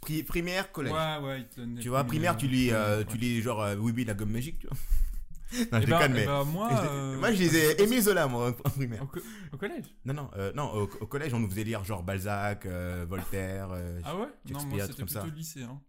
[0.01, 0.93] Pri- primaire, collège.
[0.93, 3.05] Ouais, ouais, il Tu vois, primaire, tu lis, euh, ouais.
[3.05, 4.77] tu lis genre euh, Oui, oui, la gomme magique, tu vois.
[4.77, 6.25] non, je Eh ben- déconne, eh mais.
[6.25, 9.03] ben, moi, je l'ai- euh, moi, je lisais Émile Zola, moi, en primaire.
[9.03, 9.19] Au, co-
[9.53, 9.85] au collège?
[10.05, 13.69] Non, non, euh, non au, au collège, on nous faisait lire genre Balzac, euh, Voltaire.
[13.71, 14.27] euh, Ah ouais?
[14.49, 15.19] Non, moi Shakespeare, c'était ça.
[15.21, 15.63] plutôt le lycée.
[15.63, 15.79] Hein.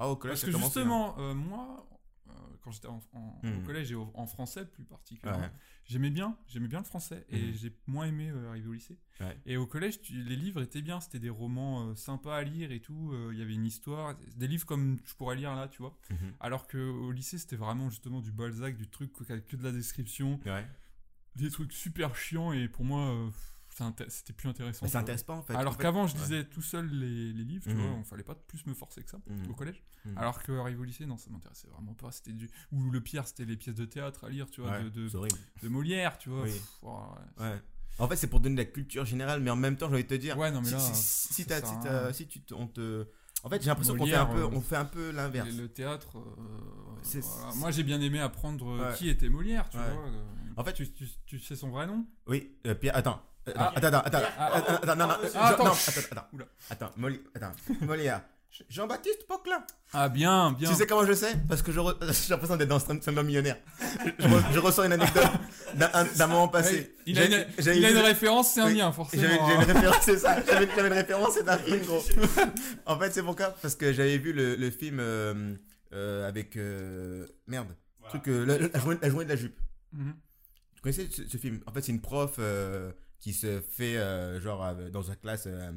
[0.00, 0.60] Ah, au collège, Parce que hein.
[0.64, 1.86] justement, euh, moi,
[2.30, 2.32] euh,
[2.62, 5.52] quand j'étais en, en- au collège et au- en français plus particulièrement, Ouais.
[5.84, 7.54] j'aimais bien, j'aimais bien le français et Hmm.
[7.54, 8.98] j'ai moins aimé euh, arriver au lycée.
[9.20, 9.36] Ouais.
[9.46, 12.80] Et au collège, tu- les livres étaient bien, c'était des romans sympas à lire et
[12.80, 13.12] tout.
[13.32, 15.96] Il y avait une histoire, des livres comme je pourrais lire là, tu vois.
[16.10, 16.32] Mhm.
[16.40, 19.72] Alors que au lycée, c'était vraiment justement du Balzac, du truc avec que de la
[19.72, 20.66] description, Ouais.
[21.36, 23.30] des trucs super chiants et pour moi,
[24.08, 24.84] c'était plus intéressant.
[24.84, 25.54] Mais ça intéresse pas en fait.
[25.54, 26.20] Alors En fait, qu'avant, je ouais.
[26.22, 27.80] lisais tout seul les, les livres, tu Mhm.
[27.80, 29.50] vois, on fallait pas plus me forcer que ça Mhm.
[29.50, 29.82] au collège.
[30.04, 30.18] Mhm.
[30.18, 32.10] Alors que arrivé au lycée, non, ça m'intéressait vraiment pas.
[32.12, 34.84] C'était du ou le pire, c'était les pièces de théâtre à lire, tu vois, Ouais,
[34.84, 36.42] de, de, Molière, tu vois.
[36.42, 36.50] Oui.
[36.52, 36.98] Pff, oh,
[37.38, 37.60] ouais.
[37.98, 40.04] En fait, c'est pour donner de la culture générale, mais en même temps, j'ai envie
[40.04, 40.38] de te dire.
[40.38, 42.12] Ouais, non, mais si, là, si, si, t'as- si t'as- rien.
[42.12, 43.06] si tu on te.
[43.42, 45.48] En fait, j'ai l'impression qu'on fait un peu, euh, on fait un peu l'inverse.
[45.50, 46.20] Le, le théâtre, euh,
[47.02, 47.52] C'est- voilà.
[47.52, 48.96] c'est- moi j'ai bien aimé apprendre euh, Ouais.
[48.96, 49.82] qui était Molière, tu Ouais.
[49.94, 50.04] vois.
[50.56, 52.06] En fait- tu, tu, tu sais son vrai nom?
[52.26, 53.22] Oui, euh, Pierre, attends.
[53.48, 55.64] Euh, attends, attends, attends, Ah, attends, attends, non, non, ah, attends.
[55.66, 55.72] attends,
[56.10, 58.20] attends, attends, Moli- attends, Molière,
[58.68, 59.64] Jean-Baptiste Poquelin.
[59.94, 60.68] Ah bien, bien.
[60.68, 61.32] Tu sais comment je sais?
[61.48, 61.80] Parce que j'ai
[62.30, 63.56] l'impression d'être dans Slumdog Millionnaire.
[64.18, 65.24] Je, je ressens une anecdote
[65.74, 66.94] d'un un- d'un moment passé.
[67.06, 69.22] Il a, une, j'avais il a vu- une référence, c'est un J'avais forcément.
[69.22, 69.62] j'avais hein.
[69.62, 70.36] une référence, c'est ça.
[70.46, 72.02] J'avais une référence, c'est un film, gros.
[72.86, 73.50] en fait, c'est pourquoi?
[73.62, 75.54] Parce que j'avais vu le, le film euh,
[75.94, 76.56] euh, avec.
[76.56, 77.68] euh, merde.
[78.10, 79.58] Truc, la, la journée, la journée de la jupe.
[79.92, 80.14] Mhm.
[80.74, 81.60] Tu connaissez ce, ce film?
[81.66, 82.34] En fait, c'est une prof
[83.20, 85.70] qui se fait, euh, genre, euh, dans sa classe, euh,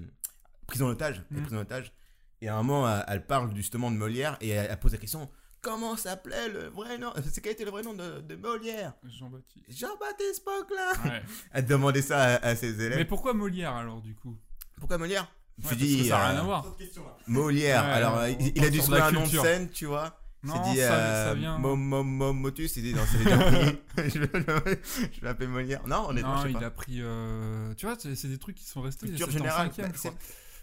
[0.68, 1.24] prise en otage.
[1.32, 1.46] Elle est Mhm.
[1.46, 1.94] prise en otage.
[2.42, 4.98] Et à un moment, elle, elle parle justement de Molière et elle, elle pose la
[4.98, 5.30] question
[5.62, 8.94] Comment s'appelait le vrai nom C'est quel était le vrai nom de, de Molière?
[9.06, 9.66] Jean-Baptiste.
[9.70, 11.24] Jean-Baptiste Poquelin Ouais.
[11.54, 12.98] Elle demandait ça à, à ses élèves.
[12.98, 14.36] Mais pourquoi Molière alors du coup?
[14.78, 15.32] Pourquoi Molière?
[15.58, 16.76] Je Ouais, me parce dis, ça n'a rien euh, à voir.
[17.28, 17.84] Molière.
[17.86, 20.20] Ouais, Alors, on- il, on il a dû se un nom de scène, tu vois.
[20.44, 21.58] Non, dit ça, euh, ça vient.
[21.58, 22.76] Mom, mom, mom, motus.
[22.78, 23.18] Il dit, non, c'est
[23.96, 24.10] pris.
[24.10, 24.82] je vais
[25.14, 25.88] je l'appeler Molière.
[25.88, 26.66] Non, honnêtement, Non, je sais il pas.
[26.66, 26.98] a pris.
[27.00, 29.08] euh, Tu vois, c'est des trucs qui sont restés.
[29.08, 29.88] Culture générale, bah,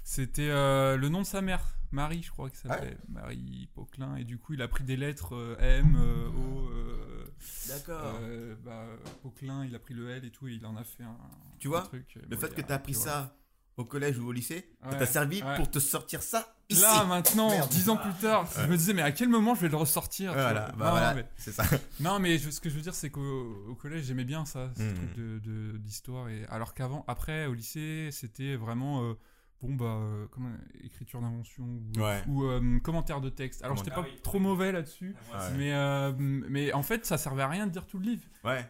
[0.05, 2.97] C'était euh, le nom de sa mère, Marie, je crois que ça Ah s'appelait.
[3.09, 4.17] Marie Poquelin.
[4.17, 6.69] Et du coup, il a pris des lettres M, O.
[6.71, 7.25] euh,
[7.69, 8.19] D'accord.
[8.65, 8.85] bah,
[9.23, 11.17] Poquelin, il a pris le L et tout, et il en a fait un.
[11.59, 13.35] Tu un vois, truc, Le fait que tu as appris ça
[13.81, 16.83] au collège ou au lycée, ça t'a servi pour te sortir ça ici.
[16.83, 19.69] Là, maintenant, dix ans plus tard, je me disais, mais à quel moment je vais
[19.69, 21.65] le ressortir tu Voilà, bah Non, voilà, mais- c'est ça.
[22.01, 24.71] Non, mais je- ce que je veux dire, c'est qu'au au collège, j'aimais bien ça,
[24.77, 24.95] ce Mhm.
[24.95, 26.29] truc de- de- d'histoire.
[26.29, 29.03] et alors qu'avant, après, au lycée, c'était vraiment.
[29.03, 29.15] euh,
[29.63, 30.49] bon, bah, euh, comment,
[30.85, 32.23] écriture d'invention ou, Ouais.
[32.29, 33.63] ou, euh, commentaire de texte.
[33.65, 34.19] Alors, j'étais Ah pas oui.
[34.23, 35.57] trop mauvais là-dessus, Ah, Ouais.
[35.59, 38.23] mais, euh, mais en fait, ça servait à rien de dire tout le livre.
[38.45, 38.67] Ouais.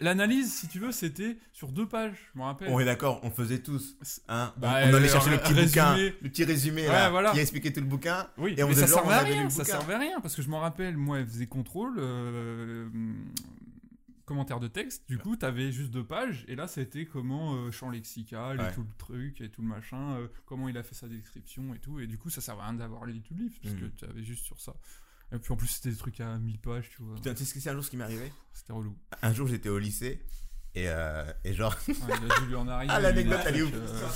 [0.00, 2.68] L'analyse, si tu veux, c'était sur deux pages, je me rappelle.
[2.70, 3.96] on est d'accord, on faisait tous.
[4.28, 6.14] Hein on, Bah, on allait euh, chercher le petit bouquin, résumé.
[6.22, 7.32] le petit résumé Ouais, là, voilà.
[7.32, 8.28] qui expliquait tout le bouquin.
[8.38, 9.72] Oui, Et on mais ça servait à rien, ça bouquin.
[9.78, 12.00] servait à rien, parce que je me rappelle, moi, elle faisait contrôle,
[14.30, 17.70] euh, commentaire de texte, du coup, t'avais juste deux pages, et là, c'était comment euh,
[17.70, 18.70] champ lexical, Ouais.
[18.70, 21.74] et tout le truc, et tout le machin, euh, comment il a fait sa description,
[21.74, 23.74] et tout, et du coup, ça servait à rien d'avoir lu tout le livre, parce
[23.74, 23.80] Mhm.
[23.90, 24.74] que t'avais juste sur ça.
[25.32, 27.44] Et puis, en plus, c'était des trucs à 1000 pages, tu vois, Putain, tu sais
[27.44, 28.32] ce que c'est un jour ce qui m'est arrivé?
[28.52, 28.96] C'était relou.
[29.22, 30.20] Un jour j'étais au lycée
[30.74, 32.92] et, euh, et genre, Ouais, il a dû lui en arriver.
[32.94, 33.72] Ah, l'anecdote, elle est ouf.
[33.74, 34.08] euh,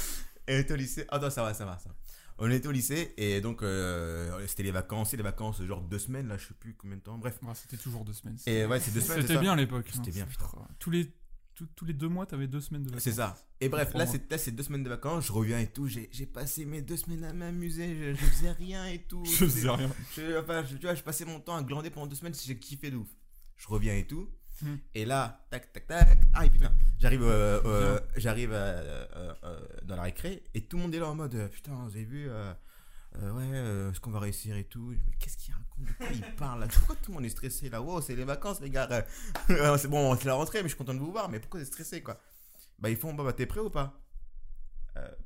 [0.49, 1.05] on était au lycée.
[1.09, 1.89] Attends, ça va, ça va, ça.
[1.89, 1.95] va.
[2.39, 5.99] On était au lycée et donc euh, c'était les vacances, c'est les vacances, genre deux
[6.01, 7.39] semaines là, je sais plus combien de temps, bref.
[7.43, 8.37] ouais, c'était toujours deux semaines.
[8.47, 9.22] Et ouais, c'est deux semaines.
[9.22, 9.87] c'est C'était bien à l'époque.
[9.89, 10.68] C'était hein, bien, c'est- putain.
[10.80, 11.12] Tous les,
[11.55, 13.05] tous, tous les deux mois, t'avais deux semaines de vacances.
[13.05, 13.37] C'est ça.
[13.61, 15.87] Et bref, là, c'est deux semaines de vacances, je reviens et tout.
[15.87, 19.24] J'ai j'ai passé mes deux semaines à m'amuser, je, je faisais rien et tout.
[19.26, 19.91] Je faisais rien.
[20.16, 22.59] Je, enfin, je- tu vois, je passais mon temps à glander pendant deux semaines, j'ai
[22.59, 23.09] kiffé de ouf.
[23.57, 24.28] Je reviens et tout.
[24.63, 24.77] Hmm.
[24.95, 26.19] Et là, tac, tac, tac.
[26.33, 29.35] Ah putain, j'arrive euh, euh, j'arrive euh,
[29.83, 32.31] dans la récré et tout le monde est là en mode putain, vous avez vu
[33.21, 34.95] ouais, est-ce qu'on va réussir et tout.
[35.07, 36.67] Mais qu'est-ce qu'il raconte De quoi il parle là?
[36.69, 37.83] Pourquoi tout le monde est stressé là?
[37.83, 38.89] Wow, c'est les vacances, les gars.
[39.49, 41.29] C'est bon, c'est la rentrée, mais je suis content de vous voir.
[41.29, 42.21] Mais pourquoi vous êtes stressé quoi?
[42.79, 44.01] Bah, ils font bah, bah t'es prêt ou pas?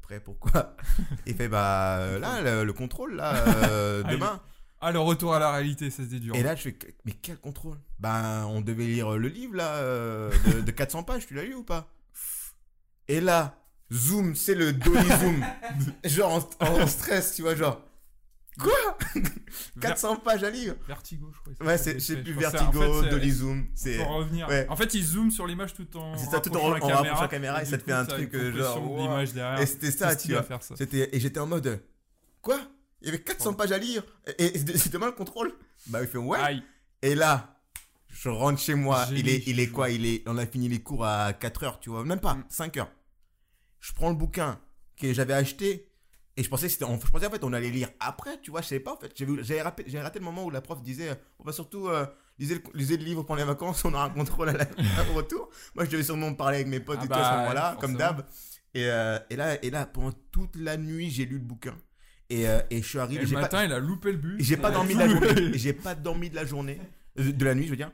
[0.01, 0.75] Prêt pourquoi?
[1.27, 4.41] Il fait bah là, le, le contrôle là, Ah, demain.
[4.81, 6.35] Ah, le retour à la réalité, ça c'était dur.
[6.37, 7.79] Et là, je fais, mais quel contrôle?
[7.99, 11.55] Ben, on devait lire le livre, là, euh, de, de 400 pages, tu l'as lu
[11.55, 11.89] ou pas?
[13.09, 13.59] Et là,
[13.93, 15.45] zoom, c'est le dolly zoom.
[16.05, 17.81] genre en, en stress, tu vois, genre,
[18.61, 18.97] quoi?
[19.81, 20.77] 400 pages à lire?
[20.87, 21.67] Vertigo, je crois.
[21.67, 23.67] Ouais, c'est plus vertigo, en fait, dolly zoom.
[23.75, 24.47] C'est Pour revenir.
[24.49, 24.67] ouais.
[24.69, 26.17] En fait, il zoome sur l'image tout en.
[26.17, 28.53] C'est ça, tout en- la rapprochant la caméra, et ça te fait un truc, euh,
[28.57, 28.99] genre, wow.
[28.99, 29.61] l'image derrière.
[29.61, 30.43] Et c'était ça, tu vois.
[30.45, 30.77] faire ça.
[30.77, 31.83] C'était, et j'étais en mode,
[32.43, 32.61] quoi?
[33.01, 34.03] Il y avait 400 pages à lire.
[34.39, 35.53] Et, et c'est demain le contrôle
[35.87, 36.39] Bah, il fait ouais.
[36.39, 36.63] Aïe.
[37.03, 37.57] Et là,
[38.09, 39.07] je rentre chez moi.
[39.13, 39.91] Il est, il est quoi?
[39.91, 42.05] Il est, On a fini les cours à 4 heures, tu vois.
[42.05, 42.45] Même pas, Mm.
[42.49, 42.91] 5 heures.
[43.81, 44.61] Je prends le bouquin
[44.97, 45.89] que j'avais acheté.
[46.37, 48.61] Et je pensais, c'était, je pensais en fait on allait lire après, tu vois.
[48.63, 49.13] Je savais pas en fait.
[49.17, 52.07] J'avais raté, raté le moment où la prof disait On va surtout euh,
[52.39, 54.65] lisez, le, lisez le livre pendant les vacances, on aura un contrôle à la,
[55.11, 55.49] au retour.
[55.75, 57.77] Moi, je devais sûrement parler avec mes potes Ah et tout à ce bah, moment-là,
[57.81, 58.25] comme d'hab.
[58.75, 61.77] Et, euh, et, là, et là, pendant toute la nuit, j'ai lu le bouquin.
[62.31, 63.25] Et, euh, et je suis Et arrivé.
[63.25, 64.37] le pas- matin, il a loupé le but.
[64.41, 64.75] j'ai pas Ouais.
[64.75, 65.53] dormi de la journée.
[65.59, 66.81] J'ai pas dormi de la journée.
[67.17, 67.91] De la nuit, je veux dire.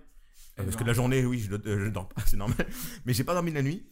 [0.59, 2.66] Euh, Parce que la journée, oui, je, dois- euh, dors pas, c'est normal.
[3.07, 3.87] Mais j'ai pas dormi de la nuit.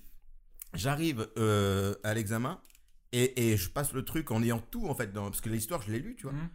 [0.74, 2.60] J'arrive euh, à l'examen
[3.12, 5.12] et, et je passe le truc en ayant tout, en fait.
[5.12, 6.32] Dans, parce que l'histoire, je l'ai lu, tu vois.
[6.32, 6.48] Mhm.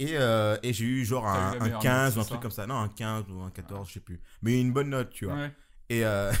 [0.00, 2.36] Et, euh, et j'ai eu genre eu un, la un meilleure 15 ou un truc
[2.38, 2.66] ça comme ça.
[2.66, 4.20] Non, un 15 ou un 14, je sais plus.
[4.42, 5.34] Mais une bonne note, tu vois.
[5.34, 5.52] Ouais.
[5.90, 6.32] Et, euh,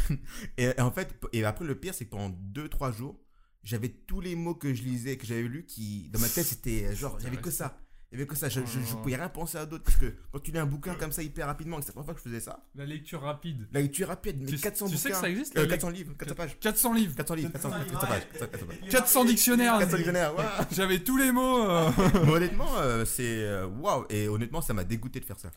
[0.56, 3.20] et, et en fait, et après, le pire, c'est que pendant 2-3 jours,
[3.64, 6.84] j'avais tous les mots que je lisais, que j'avais lus, qui, dans ma tête, c'était
[6.84, 7.80] euh, genre, avait que ça.
[8.14, 8.48] Il y avait que ça.
[8.48, 8.98] Je, je, je Oh.
[8.98, 9.82] pouvais rien penser à d'autres.
[9.84, 12.14] Parce que quand tu lis un bouquin comme ça hyper rapidement, c'est la première fois
[12.14, 12.64] que je faisais ça.
[12.76, 13.66] La lecture rapide.
[13.72, 15.14] La lecture rapide, mais Tu- 400 tu sais bouquins.
[15.20, 16.58] que ça existe, Euh, la 400 livres, 400 pages.
[16.60, 17.14] 400 livres.
[17.16, 18.22] 400 livres, 400, 400 pages.
[18.38, 18.88] 400 pages.
[18.90, 19.78] 400 dictionnaires.
[19.80, 20.44] 400 dictionnaires, ouais.
[20.72, 21.68] J'avais tous les mots.
[21.68, 21.90] euh,
[22.24, 24.04] Mais honnêtement, euh, c'est euh, waouh.
[24.10, 25.50] Et honnêtement, ça m'a dégoûté de faire ça.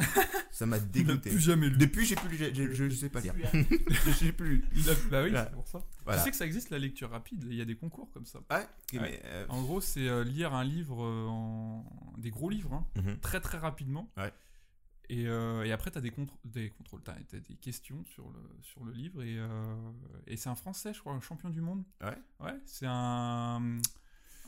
[0.51, 1.29] Ça m'a dégoûté.
[1.29, 1.77] plus jamais lu.
[1.77, 3.33] Depuis, j'ai plus, lu- je, je sais pas lire.
[4.05, 4.63] Je sais plus.
[5.11, 5.83] Bah oui, c'est pour ça.
[6.05, 6.19] Voilà.
[6.19, 7.45] Tu sais que ça existe la lecture rapide.
[7.49, 8.39] Il y a des concours comme ça.
[8.49, 8.61] Ouais.
[8.93, 11.85] ok, mais, euh, En gros, c'est euh, lire un livre euh, en
[12.17, 13.19] des gros livres, hein, mhm.
[13.19, 14.11] très très rapidement.
[14.17, 14.33] Ouais.
[15.09, 18.29] Et, euh, et après, tu as des, contr- des contrôles, tu as, des questions sur
[18.29, 19.23] le, sur le livre.
[19.23, 19.91] Et, euh,
[20.27, 21.83] et c'est un Français, je crois, un champion du monde.
[22.01, 22.17] Ouais.
[22.41, 23.77] Ouais, c'est un.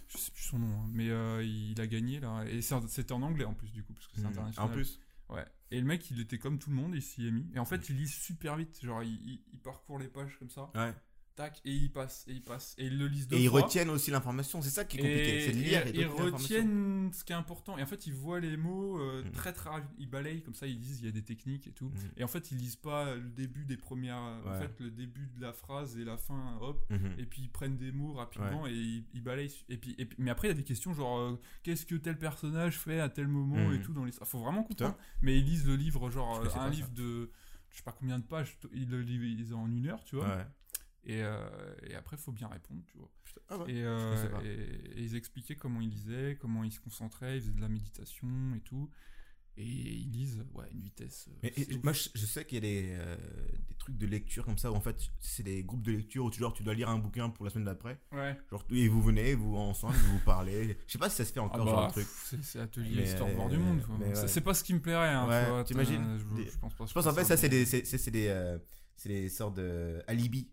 [0.10, 2.44] Je sais plus son nom, hein, mais euh, il a gagné là.
[2.46, 4.28] Et c'était en anglais en plus, du coup, parce que c'est Mhm.
[4.32, 4.70] international.
[4.70, 5.00] En plus.
[5.30, 5.46] Ouais.
[5.72, 7.50] Et le mec, il était comme tout le monde, il s'y est mis.
[7.54, 8.80] Et en fait, il lit super vite.
[8.84, 10.72] Genre, il, il- il parcourt les pages comme ça.
[10.76, 10.94] Ouais.
[11.40, 12.76] Tac, et il passe, et il passe.
[12.78, 14.62] Et il le lise deux Et ils retiennent aussi l'information.
[14.62, 15.42] C'est ça qui est compliqué.
[15.46, 17.78] C'est de lire et, et de ils retiennent ce qui est important.
[17.78, 19.32] Et en fait, ils voient les mots euh, Mhm.
[19.32, 19.70] très très.
[19.98, 21.90] Ils balayent comme ça, ils disent il y a des techniques et tout.
[21.90, 22.12] Mhm.
[22.18, 24.18] Et en fait, ils lisent pas le début des premières.
[24.46, 26.86] En fait, le début de la phrase et la fin, hop.
[26.90, 27.16] Mhm.
[27.18, 29.64] Et puis ils prennent des mots rapidement et ils, ils balayent.
[29.70, 31.96] Et puis, et puis- mais après, il y a des questions genre euh, qu'est-ce que
[31.96, 34.12] tel personnage fait à tel moment et tout dans les.
[34.12, 34.94] Faut vraiment comprendre.
[34.96, 35.04] Putain.
[35.22, 37.32] Mais ils lisent le livre, genre un livre de.
[37.72, 40.28] Je sais pas combien de pages, ils le lisent en une heure, tu vois.
[40.38, 40.46] Ouais.
[41.06, 41.40] Et, euh,
[41.84, 43.10] et après, il faut bien répondre, tu vois.
[43.24, 43.42] Putain.
[43.50, 43.72] Ah ouais.
[43.72, 47.54] Et, euh, et- et ils expliquaient comment ils lisaient, comment ils se concentraient, ils faisaient
[47.54, 48.90] de la méditation et tout.
[49.58, 51.28] Et ils lisent, ouais, une vitesse.
[51.30, 53.18] euh, Mais, et- moi, je, je sais qu'il y a des, euh,
[53.68, 56.32] des trucs de lecture comme ça où en fait, c'est des groupes de lecture où
[56.32, 58.00] tu, genre, tu dois lire un bouquin pour la semaine d'après.
[58.14, 58.38] Ouais.
[58.50, 60.78] Genre, et vous venez, vous ensemble, vous vous parlez.
[60.88, 62.08] Je sais pas si ça se fait Ah encore, bah, genre de truc.
[62.42, 63.82] c'est- atelier histoire de voir euh, du monde.
[64.00, 64.28] ouais.
[64.28, 65.10] C'est pas ce qui me plairait.
[65.10, 65.28] Hein,
[65.58, 66.86] Ouais, t'imagines je, pense pas.
[66.86, 67.84] Je pense en fait, ça, c'est des, c'est,
[68.30, 68.60] euh,
[68.96, 70.50] c'est des sortes de alibis.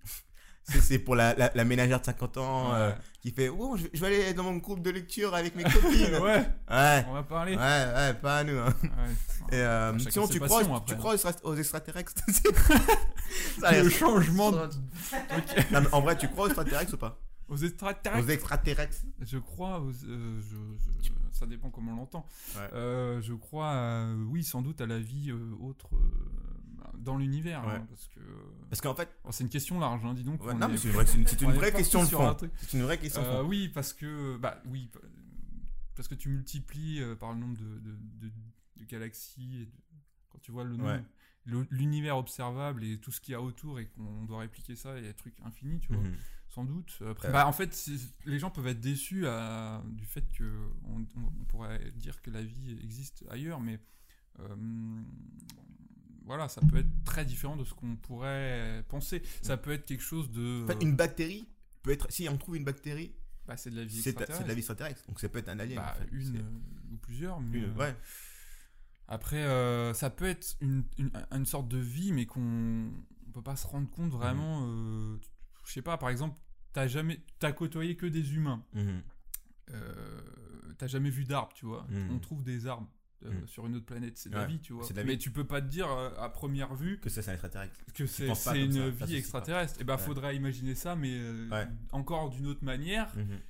[0.68, 4.00] C'est, pour la, la, la ménagère de 50 ans euh, qui fait Oh, je, je
[4.00, 6.16] vais aller dans mon groupe de lecture avec mes copines.
[6.68, 7.04] Ouais.
[7.08, 7.52] on va parler.
[7.56, 8.58] Ouais, ouais, pas à nous.
[8.58, 8.74] hein.
[8.82, 9.56] Ouais.
[9.56, 10.80] Et euh, sinon, tu crois, après.
[10.86, 12.14] tu crois aux extra- aux extraterrestres?
[13.72, 14.58] Le changement de-
[15.72, 17.20] Non, mais en vrai, tu crois aux extraterrestres ou pas?
[17.48, 18.26] Aux extraterrestres?
[18.26, 22.26] Aux extraterrestres Je crois, aux- euh, je- je- ça dépend comment on l'entend.
[22.56, 22.62] Ouais.
[22.72, 25.90] Euh, je crois, euh, oui, sans doute à la vie autre
[26.98, 27.64] dans l'univers.
[27.66, 27.74] Ouais.
[27.74, 28.20] hein, parce que
[28.70, 30.42] Parce qu'en fait, oh, c'est une question large, hein, dis donc.
[30.44, 31.24] ouais, non, est- mais c'est une vraie, une, une
[31.72, 32.36] question de fond.
[32.62, 33.48] C'est une vraie question de Euh, fond.
[33.48, 35.00] oui, parce que, bah oui, pa-
[35.94, 38.32] parce que tu multiplies euh, par le nombre de, de, de-
[38.76, 39.68] de galaxies, et
[40.28, 41.66] quand tu vois le nombre, Ouais.
[41.70, 45.04] l'univers observable et tout ce qu'il y a autour et qu'on doit répliquer ça, il
[45.04, 46.02] y a des trucs infinis, tu vois.
[46.02, 46.16] Mhm.
[46.48, 47.02] Sans doute.
[47.08, 47.32] Après, Euh.
[47.32, 47.88] bah, en fait,
[48.24, 50.44] les gens peuvent être déçus à- du fait que
[50.84, 53.78] on, on pourrait dire que la vie existe ailleurs, mais
[54.40, 54.54] euh,
[56.26, 59.22] voilà, ça peut être très différent de ce qu'on pourrait penser.
[59.42, 60.64] Ça peut être quelque chose de.
[60.64, 61.48] En fait, une bactérie
[61.82, 62.06] peut être.
[62.10, 63.14] Si on trouve une bactérie,
[63.46, 64.48] bah, c'est de la vie c'est c'est de extraterrestre.
[64.48, 65.06] la vie extraterrestre.
[65.06, 65.76] Donc ça peut être un alien.
[65.78, 66.08] Bah, en fait.
[66.12, 66.44] une
[66.92, 67.40] ou plusieurs.
[67.40, 67.96] Mais, une- euh, ouais.
[69.08, 72.90] Après, euh, ça peut être une, une, une sorte de vie, mais qu'on
[73.28, 74.66] on peut pas se rendre compte vraiment.
[74.66, 75.16] euh,
[75.64, 76.38] je sais pas, par exemple,
[76.72, 78.64] t'as jamais, t'as côtoyé que des humains.
[78.74, 79.02] Mhm.
[79.70, 80.20] Euh,
[80.78, 81.86] t'as jamais vu d'arbres, tu vois.
[81.88, 82.10] Mhm.
[82.12, 82.88] On trouve des arbres
[83.24, 83.46] euh, Mhm.
[83.46, 84.86] sur une autre planète, c'est de la Ouais, vie, tu vois.
[84.86, 87.74] de Mais tu peux pas te dire euh, à première vue Que c'est un extraterrestre.
[87.94, 88.52] que c'est une ça,
[89.06, 89.80] vie extraterrestre.
[89.80, 90.00] Et ben, Ouais.
[90.02, 91.66] faudrait imaginer ça, mais euh, Ouais.
[91.92, 93.14] encore d'une autre manière.
[93.16, 93.40] Mhm.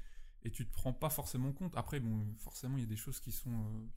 [0.45, 1.77] Et tu te prends pas forcément compte.
[1.77, 3.89] Après, bon, forcément, il y a des choses qui sont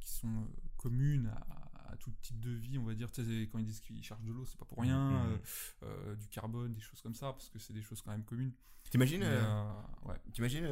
[0.00, 3.10] qui sont communes à, à tout type de vie, on va dire.
[3.10, 5.38] Tu sais, quand ils disent qu'ils cherchent de l'eau, c'est pas pour rien.
[5.82, 8.52] Euh, du carbone, des choses comme ça, parce que c'est des choses quand même communes.
[8.90, 10.14] T'imagines ouais.
[10.32, 10.66] T'imagines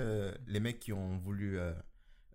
[0.47, 1.59] les mecs qui ont voulu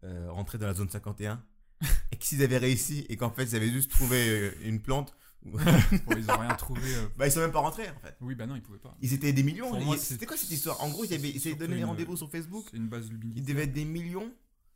[0.03, 1.43] rentrer dans la zone 51
[2.11, 5.15] et que s'ils avaient réussi et qu'en fait ils avaient juste trouvé euh, une plante,
[5.45, 6.81] ils ont rien trouvé.
[6.95, 8.15] euh, bah ils sont même pas rentrés en fait.
[8.21, 8.95] Oui, bah non, ils pouvaient pas.
[9.01, 9.75] Ils étaient des millions.
[9.79, 10.79] Ils- C'était quoi cette histoire?
[10.83, 12.65] En gros, ils avaient, ils donné les rendez-vous sur Facebook.
[12.69, 13.43] C'est une base Ils lumineuse.
[13.45, 14.31] devaient être des millions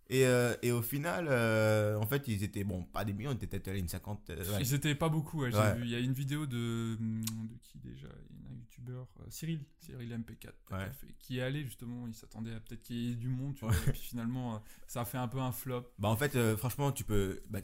[0.10, 3.36] Et, euh, et au final, euh, en fait, ils étaient, bon, pas des millions, ils
[3.36, 4.30] étaient peut-être allés une cinquante.
[4.30, 4.62] euh, ouais.
[4.62, 5.74] Ils étaient pas beaucoup, ouais, j'ai Ouais.
[5.76, 5.82] vu.
[5.86, 8.08] Il y a une vidéo de, de qui déjà?
[8.30, 10.91] Il y a un youtubeur, euh, Cyril, Cyril MP4, tout à Ouais.
[10.91, 13.66] fait, qui est allé justement, il s'attendait à peut-être qu'il y ait du monde, tu
[13.66, 15.91] vois, et puis finalement, ça a fait un peu un flop.
[15.97, 17.41] Bah, en fait, franchement, tu peux.
[17.49, 17.62] bah,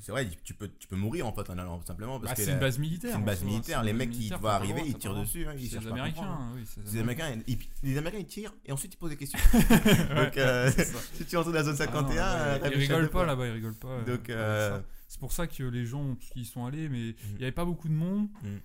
[0.00, 2.42] c'est vrai, tu peux, tu peux mourir en fait en allant simplement parce Bah, que
[2.44, 3.10] c'est une base militaire.
[3.12, 3.82] c'est une base militaire.
[3.82, 5.46] Les mecs qui te voient arriver, ils tirent dessus.
[5.46, 8.54] hein, ils C'est cherchent les Américains, oui, c'est les Américains, puis les Américains ils tirent
[8.66, 9.38] et ensuite ils posent des questions.
[9.52, 10.70] Ouais, Donc, euh,
[11.14, 13.46] si tu entres dans la zone Ah non, 51, là-bas, euh, ils rigolent pas là-bas,
[13.46, 14.00] ils rigolent pas.
[14.02, 17.38] Donc, euh, c'est pour ça que les gens qui y sont allés, mais il Mhm.
[17.40, 18.28] y avait pas beaucoup de monde.
[18.42, 18.60] Mhm.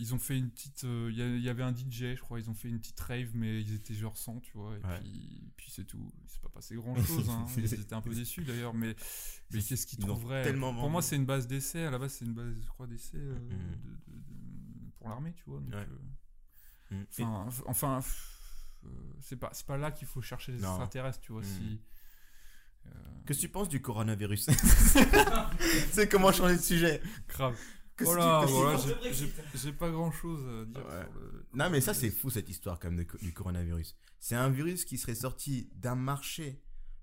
[0.00, 0.84] Ils ont fait une petite.
[0.84, 2.40] euh, Il y avait un DJ, je crois.
[2.40, 4.74] Ils ont fait une petite rave, mais ils étaient genre 100, tu vois.
[4.76, 4.98] Et Ouais.
[5.00, 6.10] puis, puis c'est tout.
[6.24, 7.28] Il s'est pas passé grand chose.
[7.28, 7.44] hein.
[7.58, 8.96] Ils étaient un peu déçus d'ailleurs, mais,
[9.52, 10.52] mais qu'est-ce qu'ils trouveraient?
[10.54, 11.84] Pour moi, c'est une base d'essai.
[11.84, 15.32] À la base, c'est une base, je crois, d'essai euh, de- de- de- pour l'armée,
[15.34, 15.60] tu vois.
[15.60, 15.86] donc, Ouais.
[15.90, 15.98] euh,
[16.92, 17.50] Mm.
[17.66, 18.00] Enfin,
[19.20, 21.42] c'est pas, c'est pas là qu'il faut chercher les extraterrestres, tu vois.
[21.42, 21.44] Mm.
[21.44, 21.80] Si,
[23.26, 24.46] Qu'est-ce que tu penses du coronavirus?
[25.92, 27.56] C'est comment changer de sujet grave.
[28.00, 28.46] Que Voilà,
[29.54, 31.02] j'ai- pas grand chose à dire Ouais.
[31.12, 31.44] sur le.
[31.54, 33.94] Non, mais ça, c'est fou cette histoire quand même de- du coronavirus.
[34.18, 36.62] C'est un virus qui serait sorti d'un marché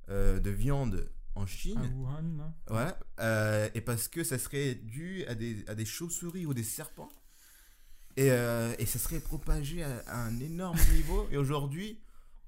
[0.10, 1.78] euh, de viande en Chine.
[1.80, 2.98] À Wuhan, Voilà.
[3.20, 7.10] euh, et parce que ça serait dû à des, à des chauves-souris ou des serpents.
[8.16, 11.28] Et, euh, et ça serait propagé à, à un énorme niveau.
[11.30, 12.00] Et aujourd'hui,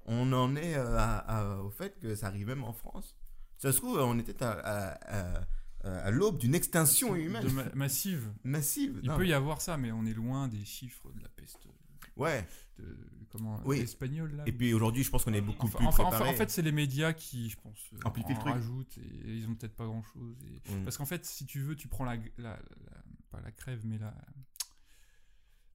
[0.06, 3.14] on en est à- au fait que ça arrive même en France.
[3.58, 5.40] Ça se trouve, on était à, à-
[5.84, 8.30] à- à l'aube d'une extinction humaine de ma- massive.
[8.44, 9.00] massive.
[9.02, 11.66] Il Non, peut y avoir ça, mais on est loin des chiffres de la peste
[12.16, 12.46] Ouais.
[12.78, 12.96] de,
[13.30, 13.78] comment, Oui.
[13.80, 14.42] espagnole là.
[14.46, 16.30] Et puis aujourd'hui, je pense qu'on est beaucoup Enfin, plus enfin, enfin, préparé.
[16.34, 18.52] en fait, c'est les médias qui, je pense, euh, Amplifient en le truc.
[18.54, 20.36] rajoutent et ils ont peut-être pas grand chose.
[20.70, 20.84] Mm.
[20.84, 23.96] Parce qu'en fait, si tu veux, tu prends la, la- la- pas la crève, mais
[23.98, 24.14] la,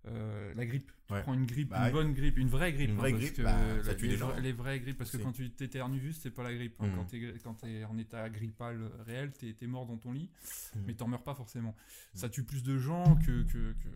[0.07, 0.91] euh, la grippe.
[1.07, 1.21] Tu Ouais.
[1.21, 2.89] prends une grippe, Bah une bonne grippe, une vraie grippe.
[2.89, 4.35] Une hein, vraie parce grippe, que bah, ça tue les, des gens.
[4.39, 6.75] les vraies grippes, parce que quand tu t'éternues juste, c'est pas la grippe.
[6.79, 6.87] hein.
[6.87, 6.95] Mm.
[7.43, 10.29] Quand t'es en état grippal réel, t'es es mort dans ton lit,
[10.75, 10.79] Mm.
[10.87, 11.75] mais t'en meurs pas forcément.
[12.15, 13.89] Ça tue plus de gens que, que, que,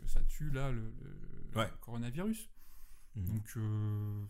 [0.00, 0.80] que ça tue là, le,
[1.52, 1.68] le Ouais.
[1.80, 2.48] coronavirus.
[3.14, 3.24] Mm.
[3.24, 4.24] Donc, euh,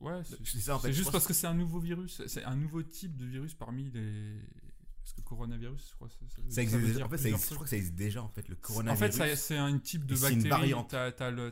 [0.00, 3.16] ouais, c'est en fait, juste parce que c'est un nouveau virus, c'est un nouveau type
[3.16, 4.34] de virus parmi les.
[5.04, 6.16] Parce que coronavirus, je crois, ça,
[6.48, 8.54] ça- existe en fait, ça existe- je crois que ça existe déjà en fait le
[8.54, 9.16] En coronavirus.
[9.16, 10.74] fait, ça- c'est un type de Et c'est une bactérie.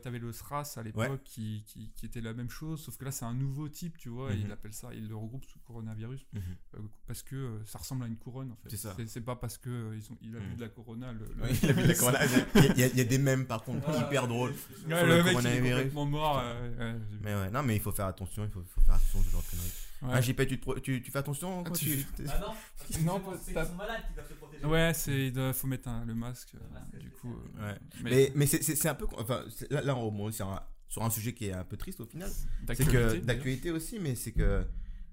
[0.00, 1.18] T'avais le SRAS à l'époque Ouais.
[1.24, 4.08] qui, qui, qui était la même chose, sauf que là, c'est un nouveau type, tu
[4.08, 4.42] vois, et Mhm.
[4.46, 6.42] il appelle ça, il le regroupe sous coronavirus, Mhm.
[6.76, 6.78] euh,
[7.08, 8.70] parce que euh, ça ressemble à une couronne, en fait.
[8.70, 8.94] C'est ça.
[9.08, 10.56] C'est pas parce que euh, ils ont, il a bu Mhm.
[10.56, 11.12] de la corona.
[11.12, 12.18] Le, le- Oui, il a vu la corona.
[12.76, 14.50] Il y a- il y, des mèmes par contre hyper drôles.
[14.52, 15.72] Ouais, sur le, le mec, il est coronavirus.
[15.72, 16.38] complètement mort.
[16.44, 16.98] euh.
[17.22, 19.42] Mais ouais, non, mais il faut faire attention, il faut, faut faire attention ce genre
[19.42, 19.72] de conneries.
[20.02, 20.08] Ouais.
[20.12, 22.24] Ah, JP, tu, te pro- tu, tu fais attention quand tu- tu...
[22.28, 22.46] Ah non
[22.78, 24.64] parce que Non, c'est- qu'ils sont malades qui doivent se protéger.
[24.64, 26.54] Ouais, c'est il doit- faut mettre un- le masque.
[26.54, 27.36] Le masque, du coup.
[27.58, 27.78] euh, Ouais.
[28.02, 29.06] Mais, Mais, mais c'est- c'est c'est un peu...
[29.18, 31.76] Enfin, c'est- là, là on rebondit sur un, sur un sujet qui est un peu
[31.76, 32.30] triste au final.
[32.30, 33.24] C'est d'actualité, que d'ailleurs.
[33.26, 34.66] d'actualité aussi, mais c'est que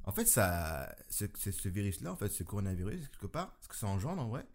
[0.06, 3.88] en fait ça, ce, ce- virus-là, en fait, ce coronavirus quelque part, ce que ça
[3.88, 4.46] engendre en vrai,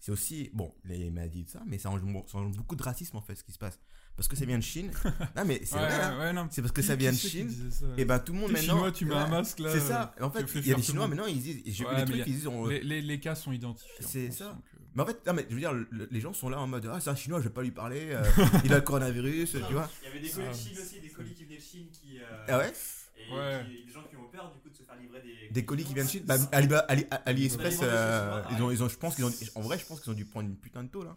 [0.00, 3.18] c'est aussi bon les maladies de ça, mais ça engendre, ça engendre beaucoup de racisme
[3.18, 3.78] en fait, ce qui se passe,
[4.16, 4.90] parce que ça vient de Chine.
[5.36, 6.32] non mais c'est Ouais, vrai, hein.
[6.32, 6.48] non.
[6.50, 7.50] c'est parce que ça vient de Chine.
[7.70, 8.74] ça Et ben tout le monde maintenant.
[8.74, 9.70] chinois, tu mets un masque là.
[9.72, 10.14] C'est ça.
[10.20, 12.00] En tu fait, il y a des Chinois maintenant, ils disent, j'ai vu Ouais, des
[12.00, 14.04] mais trucs, y a- ils disent, on- Les, les, les cas sont identifiés.
[14.04, 14.44] en C'est ça.
[14.46, 16.60] donc, euh, mais en fait, non mais je veux dire, le- les gens sont là
[16.60, 18.22] en mode, ah c'est un Chinois, je vais pas lui parler, euh,
[18.64, 19.88] il a le coronavirus, tu vois.
[20.02, 22.18] Il y avait des colis de Chine aussi, des colis qui venaient de Chine qui.
[22.18, 22.72] euh, Ah ouais.
[23.16, 23.64] Et Ouais.
[23.66, 25.48] qui- des gens qui ont peur du coup de se faire livrer des.
[25.52, 26.24] Des colis qui viennent de Chine.
[26.26, 29.24] Bah, Bah, Ali- AliExpress, Ils ont euh, Chinois, ils ont, ils ont, je pense qu'ils
[29.24, 31.16] ont, en vrai, je pense qu'ils ont dû prendre une putain de taux là.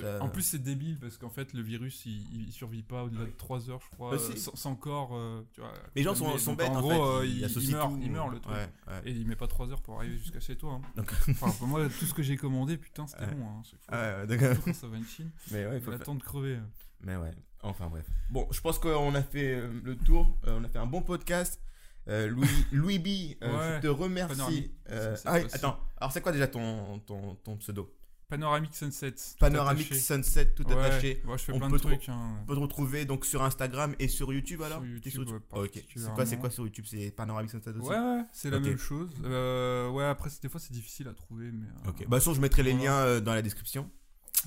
[0.00, 3.26] Ça- En plus, c'est débile parce qu'en fait, le virus il, il survit pas au-delà
[3.26, 5.10] de 3 heures, je crois, euh, sans, sans corps.
[5.14, 7.00] euh, tu vois, Les gens sont, bêtes En en gros, fait.
[7.00, 8.00] euh, il, meurt, tout.
[8.02, 8.54] il meurt le truc.
[8.56, 9.00] Ouais, ouais.
[9.04, 10.80] Et il met pas 3 heures pour arriver jusqu'à chez toi.
[10.82, 10.82] hein.
[10.96, 13.34] Donc, Enfin, pour moi, tout ce que j'ai commandé, putain, c'était Ouais.
[13.34, 13.44] bon.
[13.46, 13.92] Hein, c'est fou.
[13.92, 15.30] ouais, ouais, donc, Surtout quand ça va une Chine.
[15.50, 16.58] mais ouais, il faut attendre de crever.
[17.02, 17.32] Mais ouais,
[17.62, 18.06] enfin bref.
[18.30, 20.38] Bon, je pense qu'on a fait euh, le tour.
[20.46, 21.60] Euh, on a fait un bon podcast.
[22.08, 23.76] Euh, Louis, Louis B, euh, Ouais.
[23.76, 24.72] je te remercie.
[24.90, 25.78] Euh, ah attends.
[25.98, 27.94] Alors, c'est quoi déjà ton, ton, ton pseudo?
[28.36, 29.12] Panoramic Sunset.
[29.12, 30.00] tout Panoramic attaché.
[30.00, 31.22] Sunset, tout Ouais, attaché.
[31.26, 32.08] ouais, je fais On plein peut de trucs.
[32.08, 32.38] hein.
[32.42, 35.38] On peut te retrouver donc sur Instagram et sur YouTube alors Sur YouTube, sur ouais,
[35.52, 35.84] Ok.
[36.26, 36.84] C'est quoi, sur YouTube?
[36.88, 37.88] C'est Panoramic Sunset aussi?
[37.88, 39.10] Ouais, c'est la même chose.
[39.24, 41.50] Euh, ouais, après, des fois, c'est difficile à trouver.
[41.52, 41.94] Mais, euh, Ok.
[41.98, 43.90] Bah, de toute façon, je mettrai les liens euh, dans la description.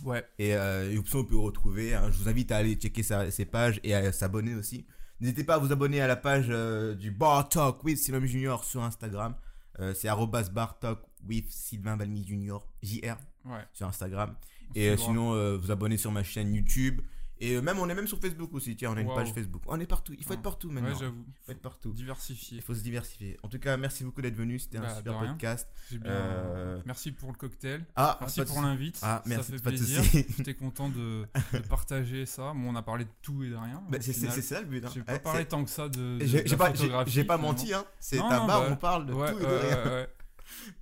[0.04, 0.26] Ouais.
[0.40, 1.94] Et, euh, et option, on peut retrouver.
[1.94, 2.10] hein.
[2.12, 4.86] Je vous invite à aller checker sa- ses pages et à s'abonner aussi.
[5.22, 8.64] N'hésitez pas à vous abonner à la page euh, du Bar Talk with Sylvain Junior
[8.66, 9.36] sur Instagram.
[9.80, 13.16] Euh, c'est arrobas bar talk with Sylvain Balmy Junior JR
[13.46, 13.66] Ouais.
[13.74, 14.36] sur Instagram.
[14.70, 17.02] on Et euh, sinon, euh, vous abonner sur ma chaîne YouTube
[17.42, 18.78] Et euh, même, on est même sur Facebook aussi.
[18.78, 19.62] Tiens, on a une page Facebook.
[19.68, 20.14] On est partout.
[20.18, 20.36] Il faut Ouais.
[20.38, 20.98] être partout Ouais, maintenant.
[20.98, 21.26] j'avoue.
[21.28, 21.92] il faut être partout.
[21.92, 22.58] Diversifié.
[22.60, 23.38] Il faut se diversifier.
[23.44, 24.58] En tout cas, merci beaucoup d'être venu.
[24.58, 25.68] C'était Bah, un de super podcast.
[25.92, 27.84] Bien- Euh, Merci pour le cocktail.
[27.98, 29.00] Ah, Merci pour l'invite.
[29.02, 30.02] Ah, ça merci, fait pas de plaisir.
[30.38, 32.54] J'étais content de, de partager ça.
[32.56, 33.84] Bon, on a parlé de tout et de rien.
[33.90, 34.86] Bah, c'est ça le but.
[34.86, 34.90] hein.
[34.94, 36.20] J'ai pas Ouais, parlé tant que ça de.
[36.20, 36.72] de- J'ai pas,
[37.06, 37.84] j'ai- pas menti, hein.
[38.00, 40.08] C'est ta barre, bah, on parle de Ouais, tout et de ouais, rien.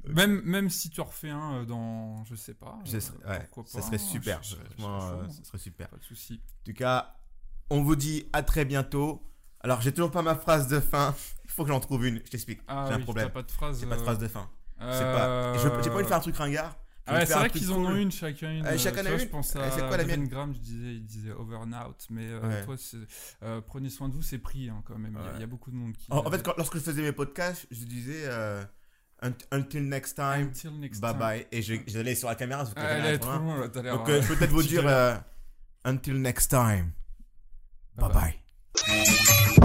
[0.08, 3.66] Même, même si tu refais un euh, dans, je sais pas, Je euh, ouais, pourquoi
[3.66, 4.44] ça pas, serait hein, super.
[4.44, 5.90] je je serais euh, ça serait super.
[5.90, 6.42] Pas de souci.
[6.44, 7.16] En tout cas,
[7.70, 9.22] on vous dit à très bientôt.
[9.62, 11.16] Alors, j'ai toujours pas ma phrase de fin.
[11.46, 12.18] Il faut que j'en trouve une.
[12.26, 12.62] Je t'explique.
[12.68, 13.30] Ah j'ai un problème.
[13.30, 13.80] pas de phrase.
[13.80, 14.50] J'ai pas de euh, phrase de fin.
[14.82, 15.58] Euh, pas.
[15.82, 16.78] J'ai pas envie de faire un truc ringard.
[17.06, 18.50] Ah ouais, c'est vrai qu'ils en ont une chacun.
[18.52, 20.54] Une, Euh, euh, chacun a une Je pense Euh, à c'est quoi la mienne Graham,
[20.54, 22.64] je disais, il disait over and out, mais euh, Ouais.
[22.64, 22.76] toi,
[23.44, 25.12] euh, prenez soin de vous, c'est pris hein, quand même.
[25.14, 25.32] Il y a- Ouais.
[25.36, 26.08] il y, a beaucoup de monde qui.
[26.12, 28.64] En, en fait, quand- lorsque je faisais mes podcasts, je disais euh,
[29.52, 30.48] Until next time.
[30.48, 31.20] Until next bye time.
[31.20, 31.48] bye.
[31.52, 32.66] Et je, je l'ai sur la caméra.
[32.66, 33.68] Si vous ah, elle est trop loin.
[33.68, 34.28] Donc, euh, ouais.
[34.28, 35.16] peut-être vous dire euh,
[35.86, 36.92] Until next time.
[37.96, 38.10] bye.
[38.10, 38.34] bye.
[38.88, 39.60] bye.